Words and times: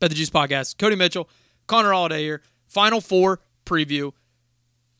Bet 0.00 0.10
the 0.10 0.16
Juice 0.16 0.30
Podcast. 0.30 0.78
Cody 0.78 0.96
Mitchell, 0.96 1.28
Connor 1.66 1.92
Holiday 1.92 2.20
here. 2.22 2.42
Final 2.68 3.00
four 3.00 3.40
preview. 3.66 4.12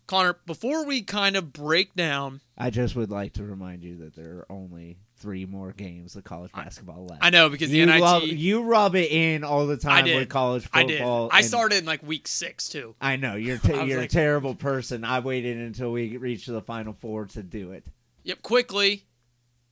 Connor, 0.07 0.37
before 0.47 0.87
we 0.87 1.03
kind 1.03 1.37
of 1.37 1.53
break 1.53 1.95
down, 1.95 2.41
I 2.57 2.71
just 2.71 2.97
would 2.97 3.11
like 3.11 3.35
to 3.35 3.45
remind 3.45 3.83
you 3.85 3.99
that 3.99 4.17
there 4.17 4.39
are 4.39 4.47
only 4.51 4.97
three 5.19 5.45
more 5.45 5.73
games 5.73 6.17
of 6.17 6.25
college 6.25 6.51
basketball 6.53 7.05
left. 7.07 7.23
I 7.23 7.29
know 7.31 7.51
because 7.51 7.71
the 7.71 7.77
you, 7.79 7.87
NIT. 7.87 8.01
love- 8.01 8.23
you 8.27 8.63
rub 8.63 8.95
it 8.97 9.11
in 9.11 9.45
all 9.45 9.67
the 9.67 9.77
time 9.77 10.05
with 10.07 10.29
college 10.31 10.63
football. 10.63 11.29
I 11.31 11.37
did. 11.41 11.45
I 11.45 11.47
started 11.47 11.79
in 11.81 11.85
like 11.85 12.03
week 12.03 12.27
six 12.27 12.69
too. 12.71 12.95
I 13.01 13.17
know 13.17 13.35
you're 13.35 13.59
t- 13.59 13.75
I 13.75 13.83
you're 13.85 14.01
like- 14.01 14.09
a 14.11 14.13
terrible 14.13 14.55
person. 14.55 15.05
I 15.05 15.21
waited 15.21 15.59
until 15.59 15.93
we 15.93 16.17
reached 16.17 16.47
the 16.49 16.63
final 16.63 16.95
four 16.95 17.27
to 17.27 17.43
do 17.43 17.73
it. 17.73 17.85
Yep. 18.25 18.43
Quickly, 18.43 19.05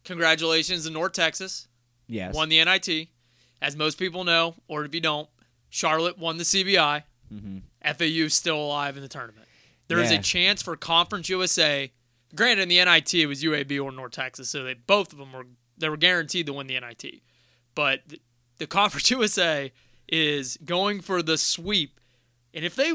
congratulations 0.05 0.85
to 0.85 0.91
North 0.91 1.13
Texas. 1.13 1.69
Yes. 2.09 2.35
Won 2.35 2.49
the 2.51 2.63
NIT. 2.63 3.09
As 3.63 3.75
most 3.77 3.99
people 3.99 4.25
know, 4.25 4.55
or 4.69 4.85
if 4.85 4.95
you 4.95 5.01
don't, 5.01 5.29
Charlotte 5.71 6.19
won 6.19 6.37
the 6.37 6.45
CBI. 6.45 7.05
Mhm. 7.33 7.63
FAU 7.83 8.25
is 8.27 8.35
still 8.35 8.57
alive 8.59 8.97
in 8.97 9.03
the 9.03 9.09
tournament. 9.09 9.47
There 9.89 9.99
is 9.99 10.11
Yeah. 10.11 10.19
a 10.19 10.23
chance 10.23 10.63
for 10.63 10.77
Conference 10.77 11.29
USA. 11.29 11.93
Granted, 12.35 12.63
in 12.63 12.69
the 12.69 12.79
NIT 12.81 13.15
it 13.23 13.27
was 13.27 13.43
UAB 13.43 13.79
or 13.81 13.91
North 13.93 14.13
Texas, 14.13 14.51
so 14.51 14.63
they 14.65 14.75
both 14.75 15.13
of 15.13 15.19
them 15.19 15.33
were 15.33 15.47
they 15.79 15.89
were 15.89 15.97
guaranteed 15.97 16.47
to 16.47 16.53
win 16.53 16.67
the 16.67 16.75
NIT. 16.77 17.23
But 17.75 18.01
the, 18.09 18.21
the 18.59 18.67
Conference 18.67 19.11
USA 19.11 19.73
is 20.09 20.57
going 20.65 21.01
for 21.01 21.23
the 21.23 21.37
sweep, 21.39 22.01
and 22.55 22.65
if 22.65 22.75
they 22.75 22.93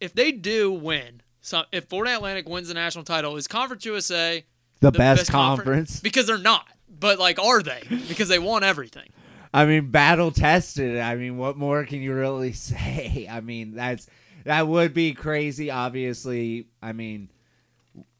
if 0.00 0.14
they 0.14 0.32
do 0.32 0.70
win, 0.72 1.22
so 1.40 1.64
if 1.72 1.84
Florida 1.88 2.14
Atlantic 2.16 2.48
wins 2.48 2.68
the 2.68 2.74
national 2.74 3.04
title, 3.04 3.36
is 3.36 3.46
Conference 3.46 3.84
USA 3.84 4.44
the, 4.80 4.90
the 4.90 4.98
best, 4.98 5.26
confer- 5.30 5.32
conference. 5.62 6.00
Because 6.00 6.26
they're 6.26 6.38
not. 6.38 6.66
But 6.88 7.18
like, 7.18 7.38
are 7.38 7.62
they? 7.62 7.82
Because 8.08 8.28
they 8.28 8.38
won 8.38 8.62
everything. 8.64 9.08
I 9.54 9.66
mean, 9.66 9.90
battle 9.90 10.30
tested. 10.30 10.98
I 10.98 11.14
mean, 11.14 11.36
what 11.36 11.56
more 11.56 11.84
can 11.84 12.00
you 12.00 12.14
really 12.14 12.52
say? 12.54 13.26
I 13.30 13.40
mean, 13.40 13.74
that's 13.74 14.06
that 14.44 14.66
would 14.66 14.94
be 14.94 15.14
crazy. 15.14 15.70
Obviously, 15.70 16.66
I 16.82 16.92
mean, 16.92 17.28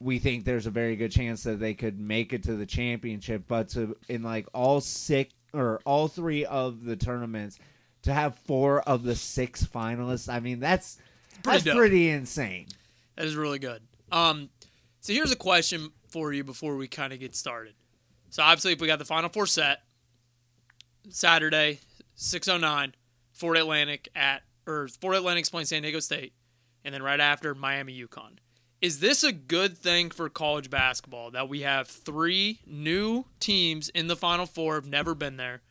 we 0.01 0.19
think 0.19 0.45
there's 0.45 0.67
a 0.67 0.71
very 0.71 0.97
good 0.97 1.11
chance 1.11 1.43
that 1.45 1.59
they 1.59 1.75
could 1.75 1.99
make 1.99 2.33
it 2.33 2.45
to 2.45 2.57
the 2.57 2.67
championship, 2.67 3.45
but 3.49 3.71
to 3.71 3.97
in 4.09 4.23
like 4.23 4.47
all 4.53 4.81
six 4.81 5.33
or 5.55 5.81
all 5.85 6.09
three 6.09 6.45
of 6.45 6.85
the 6.85 6.97
tournaments 6.97 7.59
to 8.03 8.13
have 8.13 8.37
four 8.37 8.81
of 8.83 9.03
the 9.05 9.15
six 9.15 9.65
finalists. 9.65 10.33
I 10.33 10.41
mean, 10.41 10.61
that's 10.61 10.99
pretty 11.43 11.59
that's 11.59 11.65
dope. 11.65 11.77
pretty 11.77 12.11
insane. 12.11 12.67
That 13.17 13.27
is 13.27 13.37
really 13.37 13.59
good. 13.59 13.83
Um, 14.11 14.51
so 15.01 15.13
here's 15.13 15.33
a 15.33 15.37
question 15.37 15.93
for 16.09 16.33
you 16.33 16.45
before 16.45 16.77
we 16.77 16.89
kind 16.89 17.13
of 17.13 17.21
get 17.21 17.35
started. 17.35 17.75
So 18.31 18.43
obviously, 18.43 18.73
if 18.73 18.81
we 18.81 18.87
got 18.87 18.99
the 18.99 19.05
Final 19.05 19.29
Four 19.29 19.47
set 19.47 19.83
Saturday, 21.09 21.81
six 22.15 22.49
oh 22.49 22.59
nine, 22.59 22.95
Fort 23.33 23.57
Atlantic 23.57 24.09
at 24.15 24.43
or 24.67 24.89
Fort 24.89 25.17
Atlantic's 25.17 25.51
playing 25.51 25.67
San 25.67 25.83
Diego 25.83 26.01
State, 26.01 26.33
and 26.85 26.95
then 26.95 27.03
right 27.03 27.21
after 27.21 27.55
Miami 27.55 27.99
UConn. 28.07 28.39
Is 28.81 28.99
this 29.01 29.23
a 29.23 29.33
good 29.33 29.79
thing 29.79 30.11
for 30.11 30.29
college 30.29 30.69
basketball 30.69 31.31
that 31.33 31.49
we 31.49 31.61
have 31.61 31.87
three 31.87 32.61
new 32.67 33.27
teams 33.39 33.89
in 33.91 34.09
the 34.09 34.17
Final 34.17 34.47
Four? 34.47 34.75
Have 34.75 34.89
never 34.89 35.15
been 35.15 35.37
there. 35.37 35.63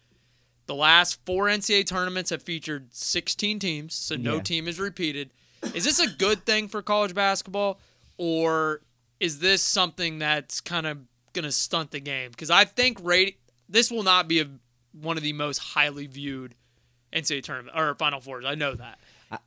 The 0.68 0.76
last 0.76 1.20
four 1.26 1.48
NCAA 1.48 1.86
tournaments 1.86 2.30
have 2.30 2.42
featured 2.42 2.94
16 2.94 3.60
teams, 3.60 3.94
so 3.96 4.16
no 4.16 4.36
Yeah. 4.36 4.42
team 4.42 4.68
is 4.68 4.80
repeated. 4.80 5.32
Is 5.74 5.84
this 5.84 6.00
a 6.00 6.08
good 6.08 6.46
thing 6.46 6.70
for 6.70 6.82
college 6.82 7.14
basketball, 7.14 7.80
or 8.18 8.82
is 9.20 9.40
this 9.40 9.62
something 9.62 10.20
that's 10.20 10.62
kind 10.62 10.88
of 10.88 11.00
going 11.34 11.44
to 11.44 11.52
stunt 11.52 11.92
the 11.92 12.00
game? 12.00 12.32
Because 12.32 12.50
I 12.50 12.64
think 12.64 12.98
rate 13.04 13.40
this 13.68 13.92
will 13.92 14.04
not 14.04 14.28
be 14.30 14.40
a, 14.40 14.48
one 14.94 15.18
of 15.18 15.24
the 15.24 15.34
most 15.34 15.58
highly 15.60 16.08
viewed 16.08 16.56
NCAA 17.14 17.44
tournament 17.44 17.78
or 17.78 17.94
Final 17.96 18.20
Fours. 18.20 18.46
I 18.46 18.56
know 18.56 18.74
that, 18.74 19.00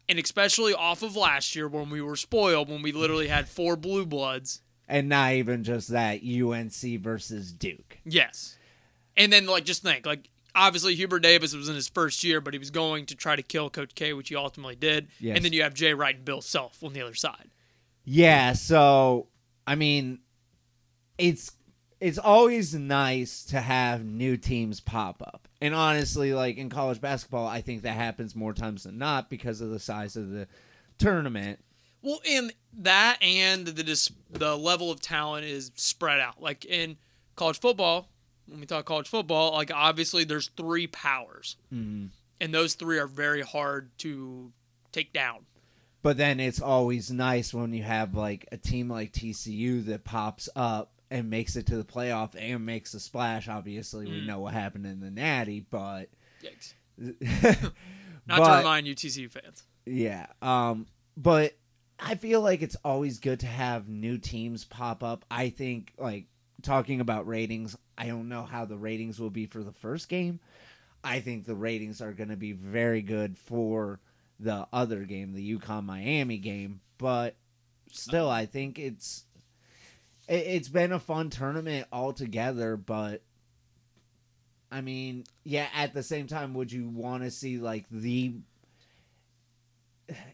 and 0.08 0.18
especially 0.18 0.74
off 0.74 1.02
of 1.02 1.16
last 1.16 1.54
year 1.56 1.68
when 1.68 1.90
we 1.90 2.00
were 2.00 2.16
spoiled, 2.16 2.68
when 2.68 2.82
we 2.82 2.92
literally 2.92 3.28
had 3.28 3.48
four 3.48 3.76
blue 3.76 4.06
bloods. 4.06 4.60
And 4.86 5.08
not 5.08 5.32
even 5.32 5.64
just 5.64 5.88
that, 5.88 6.20
UNC 6.22 7.00
versus 7.00 7.52
Duke. 7.52 7.98
Yes. 8.04 8.58
And 9.16 9.32
then 9.32 9.46
like 9.46 9.64
just 9.64 9.82
think, 9.82 10.04
like 10.04 10.28
obviously 10.54 10.94
Hubert 10.94 11.20
Davis 11.20 11.54
was 11.54 11.68
in 11.68 11.74
his 11.74 11.88
first 11.88 12.22
year, 12.22 12.40
but 12.40 12.54
he 12.54 12.58
was 12.58 12.70
going 12.70 13.06
to 13.06 13.14
try 13.14 13.36
to 13.36 13.42
kill 13.42 13.70
Coach 13.70 13.94
K, 13.94 14.12
which 14.12 14.28
he 14.28 14.36
ultimately 14.36 14.76
did. 14.76 15.08
Yes. 15.18 15.36
And 15.36 15.44
then 15.44 15.52
you 15.52 15.62
have 15.62 15.74
Jay 15.74 15.94
Wright 15.94 16.16
and 16.16 16.24
Bill 16.24 16.40
Self 16.40 16.82
on 16.82 16.92
the 16.92 17.00
other 17.00 17.14
side. 17.14 17.50
Yeah, 18.04 18.52
so 18.52 19.28
I 19.66 19.74
mean 19.74 20.18
it's 21.16 21.52
it's 22.04 22.18
always 22.18 22.74
nice 22.74 23.44
to 23.46 23.60
have 23.62 24.04
new 24.04 24.36
teams 24.36 24.78
pop 24.80 25.22
up. 25.22 25.48
And 25.62 25.74
honestly, 25.74 26.34
like 26.34 26.58
in 26.58 26.68
college 26.68 27.00
basketball, 27.00 27.46
I 27.46 27.62
think 27.62 27.80
that 27.82 27.94
happens 27.96 28.36
more 28.36 28.52
times 28.52 28.82
than 28.84 28.98
not 28.98 29.30
because 29.30 29.62
of 29.62 29.70
the 29.70 29.78
size 29.78 30.14
of 30.14 30.28
the 30.30 30.46
tournament. 30.98 31.60
Well, 32.02 32.20
and 32.28 32.52
that 32.80 33.22
and 33.22 33.66
the 33.66 33.82
dis- 33.82 34.12
the 34.30 34.54
level 34.58 34.90
of 34.90 35.00
talent 35.00 35.46
is 35.46 35.72
spread 35.76 36.20
out. 36.20 36.42
Like 36.42 36.66
in 36.66 36.98
college 37.36 37.58
football, 37.58 38.10
when 38.46 38.60
we 38.60 38.66
talk 38.66 38.84
college 38.84 39.08
football, 39.08 39.52
like 39.52 39.72
obviously 39.72 40.24
there's 40.24 40.48
three 40.58 40.86
powers, 40.86 41.56
Mhm. 41.72 42.10
and 42.38 42.52
those 42.52 42.74
three 42.74 42.98
are 42.98 43.06
very 43.06 43.40
hard 43.40 43.96
to 44.00 44.52
take 44.92 45.14
down. 45.14 45.46
But 46.02 46.18
then 46.18 46.38
it's 46.38 46.60
always 46.60 47.10
nice 47.10 47.54
when 47.54 47.72
you 47.72 47.82
have 47.84 48.14
like 48.14 48.46
a 48.52 48.58
team 48.58 48.90
like 48.90 49.12
TCU 49.12 49.80
that 49.86 50.04
pops 50.04 50.50
up 50.54 50.90
and 51.14 51.30
makes 51.30 51.54
it 51.54 51.66
to 51.66 51.76
the 51.76 51.84
playoff 51.84 52.34
and 52.36 52.66
makes 52.66 52.92
a 52.94 52.98
splash. 53.00 53.48
Obviously, 53.48 54.06
we 54.06 54.20
Mm. 54.20 54.26
know 54.26 54.40
what 54.40 54.52
happened 54.52 54.84
in 54.84 54.98
the 55.00 55.10
Natty, 55.10 55.60
but 55.70 56.10
Yikes. 56.42 56.74
Not 58.26 58.44
to 58.44 58.56
remind 58.58 58.86
you, 58.86 58.94
TCU 58.94 59.30
fans. 59.30 59.64
Yeah. 59.86 60.26
Um 60.42 60.86
but 61.16 61.54
I 62.00 62.16
feel 62.16 62.40
like 62.40 62.60
it's 62.62 62.76
always 62.84 63.18
good 63.20 63.40
to 63.40 63.46
have 63.46 63.88
new 63.88 64.18
teams 64.18 64.64
pop 64.64 65.02
up. 65.04 65.24
I 65.30 65.50
think 65.50 65.92
like 65.98 66.26
talking 66.62 67.00
about 67.00 67.26
ratings, 67.28 67.76
I 67.96 68.06
don't 68.08 68.28
know 68.28 68.42
how 68.44 68.64
the 68.64 68.76
ratings 68.76 69.20
will 69.20 69.30
be 69.30 69.46
for 69.46 69.62
the 69.62 69.72
first 69.72 70.08
game. 70.08 70.40
I 71.04 71.20
think 71.20 71.44
the 71.44 71.54
ratings 71.54 72.00
are 72.00 72.12
going 72.12 72.30
to 72.30 72.36
be 72.36 72.52
very 72.52 73.02
good 73.02 73.36
for 73.38 74.00
the 74.40 74.66
other 74.72 75.04
game, 75.04 75.32
the 75.34 75.56
UConn 75.58 75.84
Miami 75.84 76.38
game, 76.38 76.80
but 76.98 77.36
still 77.92 78.28
I 78.28 78.46
think 78.46 78.78
it's 78.78 79.24
it, 80.28 80.34
it's 80.34 80.68
been 80.68 80.92
a 80.92 80.98
fun 81.00 81.30
tournament 81.30 81.86
altogether, 81.92 82.76
but 82.76 83.22
I 84.70 84.80
mean, 84.80 85.24
yeah, 85.44 85.68
at 85.74 85.94
the 85.94 86.02
same 86.02 86.26
time 86.26 86.54
would 86.54 86.72
you 86.72 86.88
want 86.88 87.22
to 87.22 87.30
see 87.30 87.58
like 87.58 87.86
the 87.90 88.34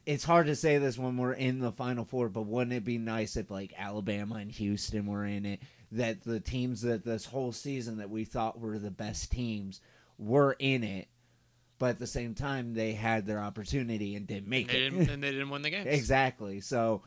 it's 0.04 0.24
hard 0.24 0.46
to 0.46 0.56
say 0.56 0.78
this 0.78 0.98
when 0.98 1.16
we're 1.16 1.32
in 1.32 1.60
the 1.60 1.70
final 1.70 2.04
four, 2.04 2.28
but 2.28 2.42
wouldn't 2.42 2.72
it 2.72 2.84
be 2.84 2.98
nice 2.98 3.36
if 3.36 3.50
like 3.50 3.72
Alabama 3.78 4.36
and 4.36 4.50
Houston 4.50 5.06
were 5.06 5.24
in 5.24 5.46
it? 5.46 5.60
That 5.92 6.22
the 6.24 6.40
teams 6.40 6.82
that 6.82 7.04
this 7.04 7.26
whole 7.26 7.52
season 7.52 7.98
that 7.98 8.10
we 8.10 8.24
thought 8.24 8.60
were 8.60 8.78
the 8.78 8.90
best 8.90 9.30
teams 9.30 9.80
were 10.18 10.56
in 10.58 10.82
it, 10.84 11.08
but 11.78 11.90
at 11.90 11.98
the 11.98 12.06
same 12.06 12.34
time 12.34 12.74
they 12.74 12.92
had 12.92 13.26
their 13.26 13.40
opportunity 13.40 14.16
and 14.16 14.26
didn't 14.26 14.48
make 14.48 14.68
They 14.68 14.78
it. 14.78 14.90
didn't, 14.90 15.08
and 15.08 15.22
they 15.22 15.30
didn't 15.32 15.50
win 15.50 15.62
the 15.62 15.70
game. 15.70 15.86
exactly. 15.86 16.60
So 16.60 17.02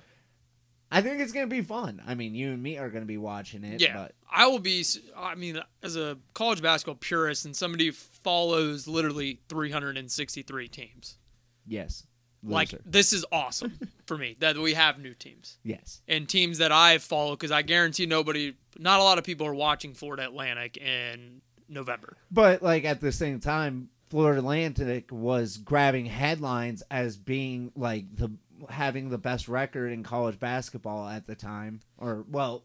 I 0.94 1.02
think 1.02 1.20
it's 1.22 1.32
gonna 1.32 1.48
be 1.48 1.62
fun. 1.62 2.02
I 2.06 2.14
mean, 2.14 2.36
you 2.36 2.52
and 2.52 2.62
me 2.62 2.78
are 2.78 2.90
gonna 2.90 3.06
be 3.06 3.18
watching 3.18 3.64
it. 3.64 3.82
Yeah, 3.82 3.96
but 3.96 4.16
I 4.32 4.48
will 4.48 4.60
be. 4.60 4.86
I 5.18 5.36
mean, 5.36 5.60
as 5.82 5.96
a 5.96 6.18
college 6.34 6.62
basketball 6.62 6.96
purist 6.96 7.46
and 7.46 7.56
somebody 7.56 7.88
who 7.88 7.92
follows 7.94 8.88
literally 8.88 9.40
363 9.50 10.68
teams, 10.68 11.18
yes, 11.66 12.06
like 12.44 12.74
this 12.86 13.12
is 13.12 13.26
awesome 13.32 13.80
for 14.06 14.18
me 14.18 14.36
that 14.40 14.58
we 14.58 14.74
have 14.74 15.00
new 15.00 15.14
teams 15.14 15.58
yes, 15.64 16.02
and 16.08 16.30
teams 16.30 16.60
that 16.60 16.72
I 16.72 17.00
follow 17.00 17.32
because 17.32 17.52
I 17.52 17.64
guarantee 17.64 18.06
nobody, 18.06 18.54
not 18.78 19.00
a 19.00 19.04
lot 19.04 19.18
of 19.18 19.24
people 19.24 19.48
are 19.48 19.56
watching 19.56 19.94
Florida 19.94 20.26
Atlantic 20.26 20.78
in 20.78 21.42
November. 21.68 22.18
But 22.30 22.62
like 22.62 22.86
at 22.86 23.02
the 23.02 23.12
same 23.12 23.40
time, 23.40 23.90
Florida 24.10 24.40
Atlantic 24.40 25.12
was 25.12 25.58
grabbing 25.58 26.06
headlines 26.06 26.84
as 26.92 27.18
being 27.18 27.72
like 27.76 28.16
the 28.16 28.32
having 28.70 29.10
the 29.10 29.18
best 29.18 29.48
record 29.48 29.92
in 29.92 30.04
college 30.04 30.40
basketball 30.40 31.08
at 31.08 31.28
the 31.28 31.36
time, 31.36 31.80
or 31.98 32.26
well, 32.30 32.64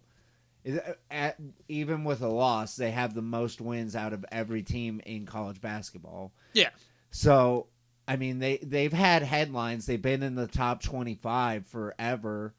uh, 0.69 0.93
at, 1.11 1.37
even 1.69 2.05
with 2.05 2.23
a 2.23 2.29
loss, 2.29 2.77
they 2.77 2.91
have 2.91 3.15
the 3.15 3.23
most 3.23 3.61
wins 3.61 3.97
out 3.97 4.13
of 4.13 4.25
every 4.31 4.63
team 4.63 5.01
in 5.07 5.27
college 5.27 5.61
basketball. 5.61 6.33
Yeah. 6.53 6.71
So 7.11 7.69
I 8.09 8.17
mean, 8.17 8.39
they 8.39 8.57
they've 8.57 8.93
had 8.93 9.23
headlines. 9.23 9.85
They've 9.85 10.01
been 10.01 10.23
in 10.23 10.35
the 10.35 10.47
top 10.47 10.83
twenty 10.83 11.15
five 11.15 11.67
forever. 11.67 12.55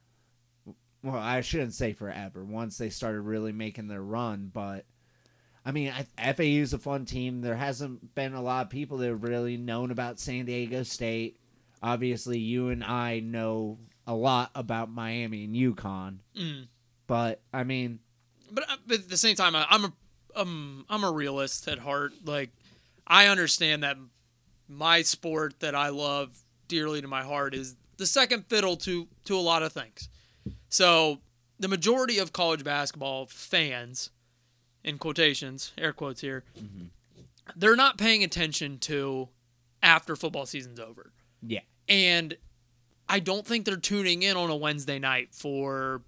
Well, 1.02 1.16
I 1.16 1.42
shouldn't 1.42 1.74
say 1.74 1.94
forever. 1.94 2.46
Once 2.46 2.78
they 2.78 2.92
started 2.92 3.22
really 3.22 3.52
making 3.52 3.88
their 3.88 4.02
run, 4.02 4.52
but 4.54 4.86
I 5.66 5.72
mean, 5.72 5.92
I, 6.18 6.34
FAU 6.34 6.44
is 6.44 6.74
a 6.74 6.78
fun 6.78 7.06
team. 7.06 7.42
There 7.42 7.56
hasn't 7.56 8.14
been 8.14 8.34
a 8.34 8.42
lot 8.42 8.66
of 8.66 8.70
people 8.70 8.98
that 8.98 9.08
have 9.08 9.24
really 9.24 9.58
known 9.58 9.90
about 9.90 10.20
San 10.20 10.46
Diego 10.46 10.84
State. 10.84 11.39
Obviously, 11.82 12.40
you 12.40 12.70
and 12.70 12.84
I 12.84 13.20
know 13.20 13.78
a 14.06 14.14
lot 14.14 14.52
about 14.56 14.90
Miami 14.90 15.46
and 15.46 15.56
UConn, 15.56 16.20
Mm. 16.36 16.68
but 17.08 17.42
I 17.54 17.64
mean, 17.64 18.00
But, 18.52 18.70
uh, 18.70 18.78
but 18.88 19.00
at 19.02 19.10
the 19.10 19.18
same 19.18 19.36
time, 19.36 19.56
I- 19.56 19.68
I'm 19.70 19.86
a 19.86 19.94
um, 20.36 20.86
I'm 20.90 21.04
a 21.04 21.12
realist 21.12 21.68
at 21.68 21.80
heart. 21.80 22.14
Like 22.24 22.52
I 23.08 23.28
understand 23.28 23.84
that 23.84 23.98
my 24.68 25.02
sport 25.02 25.60
that 25.60 25.74
I 25.76 25.90
love 25.90 26.44
dearly 26.68 27.02
to 27.02 27.08
my 27.08 27.24
heart 27.24 27.54
is 27.56 27.76
the 27.98 28.06
second 28.06 28.46
fiddle 28.48 28.78
to 28.78 29.08
to 29.26 29.36
a 29.36 29.42
lot 29.42 29.64
of 29.64 29.74
things. 29.74 30.08
So 30.70 31.22
the 31.60 31.68
majority 31.68 32.20
of 32.20 32.32
college 32.32 32.64
basketball 32.64 33.26
fans, 33.26 34.12
in 34.84 34.98
quotations, 35.00 35.74
air 35.78 35.94
quotes 35.94 36.22
here, 36.22 36.44
they're 37.56 37.76
not 37.76 37.98
paying 37.98 38.24
attention 38.24 38.78
to 38.80 39.30
after 39.82 40.16
football 40.16 40.46
season's 40.46 40.80
over. 40.80 41.12
Yeah. 41.46 41.62
And 41.88 42.38
I 43.08 43.20
don't 43.20 43.46
think 43.46 43.66
they're 43.66 43.78
tuning 43.78 44.24
in 44.24 44.38
on 44.38 44.50
a 44.50 44.56
Wednesday 44.56 45.00
night 45.00 45.30
for 45.32 46.02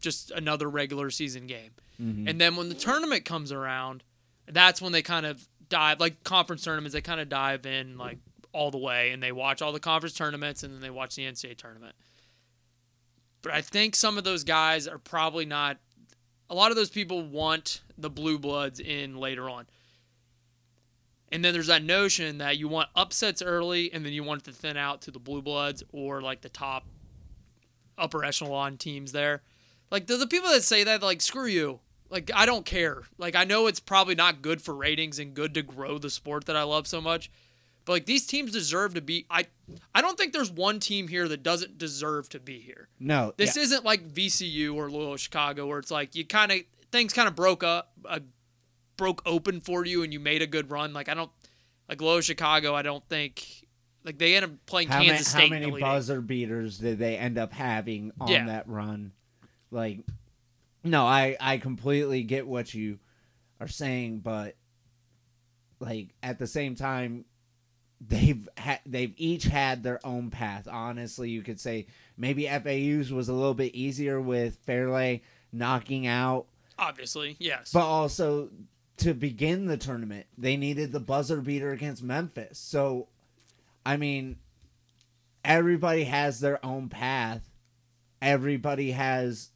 just 0.00 0.30
another 0.30 0.68
regular 0.68 1.10
season 1.10 1.46
game. 1.46 1.70
Mm-hmm. 2.00 2.28
And 2.28 2.40
then 2.40 2.56
when 2.56 2.68
the 2.68 2.74
tournament 2.74 3.24
comes 3.24 3.50
around, 3.50 4.02
that's 4.46 4.80
when 4.80 4.92
they 4.92 5.02
kind 5.02 5.26
of 5.26 5.48
dive 5.68 6.00
like 6.00 6.22
conference 6.24 6.62
tournaments, 6.62 6.94
they 6.94 7.00
kind 7.00 7.20
of 7.20 7.28
dive 7.28 7.66
in 7.66 7.98
like 7.98 8.18
all 8.52 8.70
the 8.70 8.78
way 8.78 9.10
and 9.10 9.22
they 9.22 9.32
watch 9.32 9.62
all 9.62 9.72
the 9.72 9.80
conference 9.80 10.14
tournaments 10.14 10.62
and 10.62 10.72
then 10.72 10.80
they 10.80 10.90
watch 10.90 11.16
the 11.16 11.24
NCAA 11.24 11.56
tournament. 11.56 11.94
But 13.42 13.52
I 13.52 13.60
think 13.60 13.96
some 13.96 14.16
of 14.16 14.24
those 14.24 14.44
guys 14.44 14.86
are 14.86 14.98
probably 14.98 15.44
not 15.44 15.78
a 16.48 16.54
lot 16.54 16.70
of 16.70 16.76
those 16.76 16.90
people 16.90 17.22
want 17.22 17.80
the 17.98 18.10
blue 18.10 18.38
bloods 18.38 18.80
in 18.80 19.16
later 19.16 19.48
on. 19.48 19.66
And 21.34 21.44
then 21.44 21.52
there's 21.52 21.66
that 21.66 21.82
notion 21.82 22.38
that 22.38 22.58
you 22.58 22.68
want 22.68 22.90
upsets 22.94 23.42
early 23.42 23.92
and 23.92 24.06
then 24.06 24.12
you 24.12 24.22
want 24.22 24.42
it 24.42 24.44
to 24.44 24.52
thin 24.52 24.76
out 24.76 25.02
to 25.02 25.10
the 25.10 25.18
blue 25.18 25.42
bloods 25.42 25.82
or 25.90 26.22
like 26.22 26.42
the 26.42 26.48
top 26.48 26.86
upper 27.98 28.24
echelon 28.24 28.76
teams 28.76 29.10
there. 29.10 29.42
Like 29.90 30.06
the, 30.06 30.16
the 30.16 30.28
people 30.28 30.48
that 30.50 30.62
say 30.62 30.84
that, 30.84 31.02
like, 31.02 31.20
screw 31.20 31.46
you. 31.46 31.80
Like, 32.08 32.30
I 32.32 32.46
don't 32.46 32.64
care. 32.64 33.02
Like, 33.18 33.34
I 33.34 33.42
know 33.42 33.66
it's 33.66 33.80
probably 33.80 34.14
not 34.14 34.42
good 34.42 34.62
for 34.62 34.76
ratings 34.76 35.18
and 35.18 35.34
good 35.34 35.54
to 35.54 35.62
grow 35.62 35.98
the 35.98 36.08
sport 36.08 36.44
that 36.44 36.54
I 36.54 36.62
love 36.62 36.86
so 36.86 37.00
much. 37.00 37.32
But 37.84 37.92
like 37.92 38.06
these 38.06 38.26
teams 38.26 38.52
deserve 38.52 38.94
to 38.94 39.02
be 39.02 39.26
I 39.28 39.44
I 39.94 40.00
don't 40.00 40.16
think 40.16 40.32
there's 40.32 40.50
one 40.50 40.80
team 40.80 41.08
here 41.08 41.28
that 41.28 41.42
doesn't 41.42 41.76
deserve 41.76 42.30
to 42.30 42.40
be 42.40 42.60
here. 42.60 42.88
No. 42.98 43.34
This 43.36 43.56
yeah. 43.56 43.64
isn't 43.64 43.84
like 43.84 44.08
VCU 44.08 44.74
or 44.74 44.90
Loyola 44.90 45.18
Chicago 45.18 45.66
where 45.66 45.80
it's 45.80 45.90
like 45.90 46.14
you 46.14 46.24
kind 46.24 46.50
of 46.50 46.60
things 46.92 47.12
kind 47.12 47.28
of 47.28 47.34
broke 47.34 47.62
up, 47.62 47.92
uh, 48.06 48.20
broke 48.96 49.22
open 49.26 49.60
for 49.60 49.84
you, 49.84 50.02
and 50.02 50.12
you 50.12 50.20
made 50.20 50.42
a 50.42 50.46
good 50.46 50.70
run. 50.70 50.92
Like 50.92 51.08
I 51.08 51.14
don't 51.14 51.30
like 51.88 52.00
low 52.00 52.20
Chicago. 52.20 52.74
I 52.74 52.82
don't 52.82 53.06
think 53.08 53.66
like 54.04 54.18
they 54.18 54.36
end 54.36 54.44
up 54.44 54.50
playing 54.66 54.88
how, 54.88 55.02
Kansas 55.02 55.32
ma- 55.32 55.38
State. 55.40 55.52
how 55.52 55.58
many 55.60 55.80
buzzer 55.80 56.20
beaters 56.20 56.78
did 56.78 56.98
they 56.98 57.16
end 57.16 57.38
up 57.38 57.52
having 57.52 58.12
on 58.20 58.28
Yeah. 58.28 58.46
that 58.46 58.68
run? 58.68 59.12
Like, 59.70 60.00
no, 60.82 61.04
I 61.06 61.36
I 61.40 61.58
completely 61.58 62.22
get 62.22 62.46
what 62.46 62.72
you 62.74 62.98
are 63.60 63.68
saying, 63.68 64.18
but 64.20 64.56
like 65.80 66.08
at 66.22 66.38
the 66.38 66.46
same 66.46 66.74
time, 66.74 67.24
they've 68.00 68.48
ha- 68.58 68.80
they've 68.86 69.14
each 69.16 69.44
had 69.44 69.82
their 69.82 70.04
own 70.06 70.30
path. 70.30 70.68
Honestly, 70.70 71.30
you 71.30 71.42
could 71.42 71.60
say 71.60 71.86
maybe 72.16 72.46
FAU's 72.46 73.12
was 73.12 73.28
a 73.28 73.32
little 73.34 73.54
bit 73.54 73.74
easier 73.74 74.20
with 74.20 74.56
Fairleigh 74.66 75.20
knocking 75.52 76.06
out 76.06 76.46
Obviously, 76.78 77.36
yes. 77.38 77.70
but 77.72 77.84
also 77.84 78.50
to 78.98 79.14
begin 79.14 79.66
the 79.66 79.76
tournament, 79.76 80.26
they 80.38 80.56
needed 80.56 80.92
the 80.92 81.00
buzzer 81.00 81.40
beater 81.40 81.70
against 81.72 82.02
Memphis. 82.02 82.58
So, 82.58 83.08
I 83.84 83.96
mean, 83.96 84.36
everybody 85.44 86.04
has 86.04 86.40
their 86.40 86.64
own 86.64 86.88
path. 86.88 87.42
Everybody 88.22 88.92
has 88.92 89.50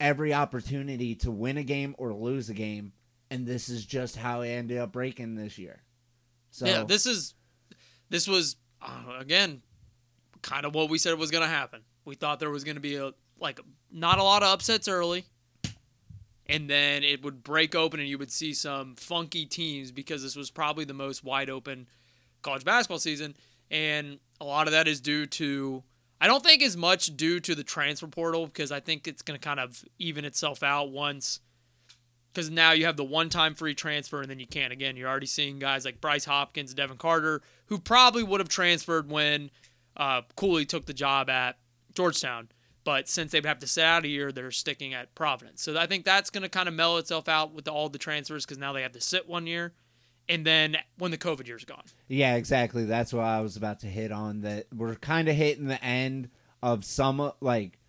every 0.00 0.32
opportunity 0.32 1.14
to 1.16 1.30
win 1.30 1.56
a 1.56 1.62
game 1.62 1.94
or 1.98 2.12
lose 2.14 2.48
a 2.48 2.54
game, 2.54 2.92
and 3.30 3.46
this 3.46 3.68
is 3.68 3.84
just 3.84 4.16
how 4.16 4.42
it 4.42 4.48
ended 4.48 4.78
up 4.78 4.92
breaking 4.92 5.34
this 5.34 5.58
year. 5.58 5.82
So, 6.50 6.66
yeah, 6.66 6.84
this 6.84 7.06
is 7.06 7.34
this 8.08 8.26
was 8.26 8.56
uh, 8.80 9.18
again 9.18 9.62
kind 10.42 10.64
of 10.64 10.74
what 10.74 10.88
we 10.88 10.98
said 10.98 11.18
was 11.18 11.30
going 11.30 11.42
to 11.42 11.48
happen. 11.48 11.82
We 12.04 12.14
thought 12.14 12.40
there 12.40 12.50
was 12.50 12.64
going 12.64 12.76
to 12.76 12.80
be 12.80 12.96
a 12.96 13.12
like 13.38 13.60
not 13.90 14.18
a 14.18 14.22
lot 14.22 14.42
of 14.42 14.48
upsets 14.48 14.88
early, 14.88 15.26
and 16.48 16.70
then 16.70 17.02
it 17.02 17.22
would 17.22 17.42
break 17.42 17.74
open, 17.74 18.00
and 18.00 18.08
you 18.08 18.18
would 18.18 18.30
see 18.30 18.54
some 18.54 18.94
funky 18.94 19.46
teams 19.46 19.90
because 19.90 20.22
this 20.22 20.36
was 20.36 20.50
probably 20.50 20.84
the 20.84 20.94
most 20.94 21.24
wide 21.24 21.50
open 21.50 21.86
college 22.42 22.64
basketball 22.64 22.98
season, 22.98 23.34
and 23.70 24.18
a 24.40 24.44
lot 24.44 24.66
of 24.66 24.72
that 24.72 24.88
is 24.88 25.00
due 25.00 25.26
to. 25.26 25.82
I 26.18 26.26
don't 26.26 26.42
think 26.42 26.62
as 26.62 26.78
much 26.78 27.14
due 27.14 27.40
to 27.40 27.54
the 27.54 27.62
transfer 27.62 28.06
portal 28.06 28.46
because 28.46 28.72
I 28.72 28.80
think 28.80 29.06
it's 29.06 29.20
going 29.20 29.38
to 29.38 29.44
kind 29.44 29.60
of 29.60 29.84
even 29.98 30.24
itself 30.24 30.62
out 30.62 30.90
once 30.90 31.40
because 32.36 32.50
now 32.50 32.72
you 32.72 32.84
have 32.84 32.98
the 32.98 33.04
one-time 33.04 33.54
free 33.54 33.74
transfer 33.74 34.20
and 34.20 34.30
then 34.30 34.38
you 34.38 34.46
can't 34.46 34.70
again. 34.70 34.94
You're 34.94 35.08
already 35.08 35.26
seeing 35.26 35.58
guys 35.58 35.86
like 35.86 36.02
Bryce 36.02 36.26
Hopkins, 36.26 36.74
Devin 36.74 36.98
Carter, 36.98 37.40
who 37.66 37.78
probably 37.78 38.22
would 38.22 38.40
have 38.40 38.48
transferred 38.50 39.10
when 39.10 39.50
uh, 39.96 40.20
Cooley 40.36 40.66
took 40.66 40.84
the 40.84 40.92
job 40.92 41.30
at 41.30 41.56
Georgetown, 41.94 42.48
but 42.86 43.08
since 43.08 43.32
they 43.32 43.40
have 43.44 43.58
to 43.58 43.66
sit 43.66 43.82
out 43.82 44.04
a 44.04 44.08
year, 44.08 44.30
they're 44.30 44.52
sticking 44.52 44.94
at 44.94 45.12
Providence. 45.16 45.60
So 45.60 45.76
I 45.76 45.86
think 45.86 46.04
that's 46.04 46.30
going 46.30 46.44
to 46.44 46.48
kind 46.48 46.68
of 46.68 46.74
mellow 46.74 46.98
itself 46.98 47.28
out 47.28 47.52
with 47.52 47.66
all 47.66 47.88
the 47.88 47.98
transfers 47.98 48.46
because 48.46 48.58
now 48.58 48.72
they 48.72 48.82
have 48.82 48.92
to 48.92 49.00
sit 49.00 49.28
one 49.28 49.48
year, 49.48 49.74
and 50.28 50.46
then 50.46 50.76
when 50.96 51.10
the 51.10 51.18
COVID 51.18 51.48
year's 51.48 51.64
gone. 51.64 51.82
Yeah, 52.06 52.36
exactly. 52.36 52.84
That's 52.84 53.12
what 53.12 53.24
I 53.24 53.40
was 53.40 53.56
about 53.56 53.80
to 53.80 53.88
hit 53.88 54.12
on. 54.12 54.42
That 54.42 54.68
we're 54.72 54.94
kind 54.94 55.28
of 55.28 55.34
hitting 55.34 55.66
the 55.66 55.82
end 55.82 56.30
of 56.62 56.84
some 56.84 57.32
like 57.40 57.80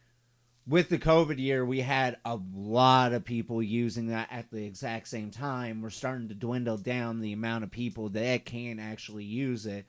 with 0.68 0.90
the 0.90 0.98
COVID 0.98 1.38
year, 1.38 1.64
we 1.64 1.82
had 1.82 2.18
a 2.26 2.40
lot 2.56 3.14
of 3.14 3.24
people 3.24 3.62
using 3.62 4.08
that 4.08 4.30
at 4.32 4.50
the 4.50 4.66
exact 4.66 5.10
same 5.10 5.30
time. 5.30 5.84
We're 5.84 5.92
starting 5.92 6.28
to 6.30 6.34
dwindle 6.34 6.78
down 6.78 7.22
the 7.22 7.34
amount 7.34 7.64
of 7.64 7.70
people 7.70 8.10
that 8.10 8.46
can 8.46 8.80
actually 8.80 9.26
use 9.26 9.68
it. 9.68 9.86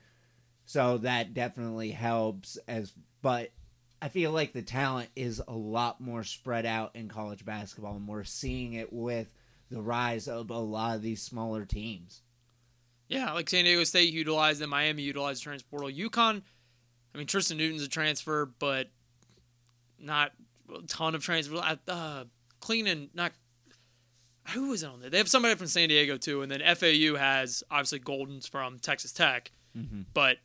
So 0.67 0.99
that 0.99 1.33
definitely 1.33 1.93
helps 1.93 2.59
as 2.69 2.93
but 3.23 3.53
I 4.00 4.09
feel 4.09 4.31
like 4.31 4.53
the 4.53 4.62
talent 4.62 5.11
is 5.17 5.43
a 5.49 5.53
lot 5.53 6.00
more 6.00 6.23
spread 6.23 6.65
out 6.67 6.95
in 6.95 7.09
college 7.09 7.45
basketball 7.45 7.97
and 7.97 8.06
we're 8.06 8.25
seeing 8.25 8.75
it 8.75 8.93
with 8.93 9.29
the 9.71 9.83
rise 9.83 10.29
of 10.29 10.50
a 10.50 10.59
lot 10.59 10.97
of 10.97 11.03
these 11.03 11.21
smaller 11.23 11.65
teams. 11.65 12.23
Yeah, 13.09 13.33
like 13.33 13.49
San 13.50 13.65
Diego 13.65 13.85
State 13.85 14.12
utilized 14.12 14.61
them, 14.61 14.71
Miami 14.71 15.03
utilized 15.03 15.41
the 15.41 15.45
transfer 15.45 15.69
portal. 15.69 15.91
UConn, 15.91 16.43
I 17.15 17.19
mean 17.19 17.27
Tristan 17.27 17.56
Newton's 17.56 17.83
a 17.83 17.89
transfer, 17.89 18.47
but 18.59 18.89
not 19.99 20.33
a 20.73 20.83
ton 20.87 21.15
of 21.15 21.23
transfer. 21.25 21.56
Uh, 21.89 22.25
Cleaning, 22.61 23.09
not 23.15 23.33
who 24.50 24.69
was 24.71 24.83
on 24.85 25.00
there? 25.00 25.11
They 25.11 25.19
have 25.19 25.29
somebody 25.29 25.55
from 25.55 25.67
San 25.69 25.89
Diego 25.89 26.17
too, 26.17 26.43
and 26.43 26.50
then 26.50 26.61
FAU 26.61 27.17
has 27.17 27.62
obviously 27.71 27.99
Goldin's 27.99 28.47
from 28.47 28.79
Texas 28.79 29.12
Tech, 29.12 29.50
Mhm. 29.77 30.06
but 30.15 30.39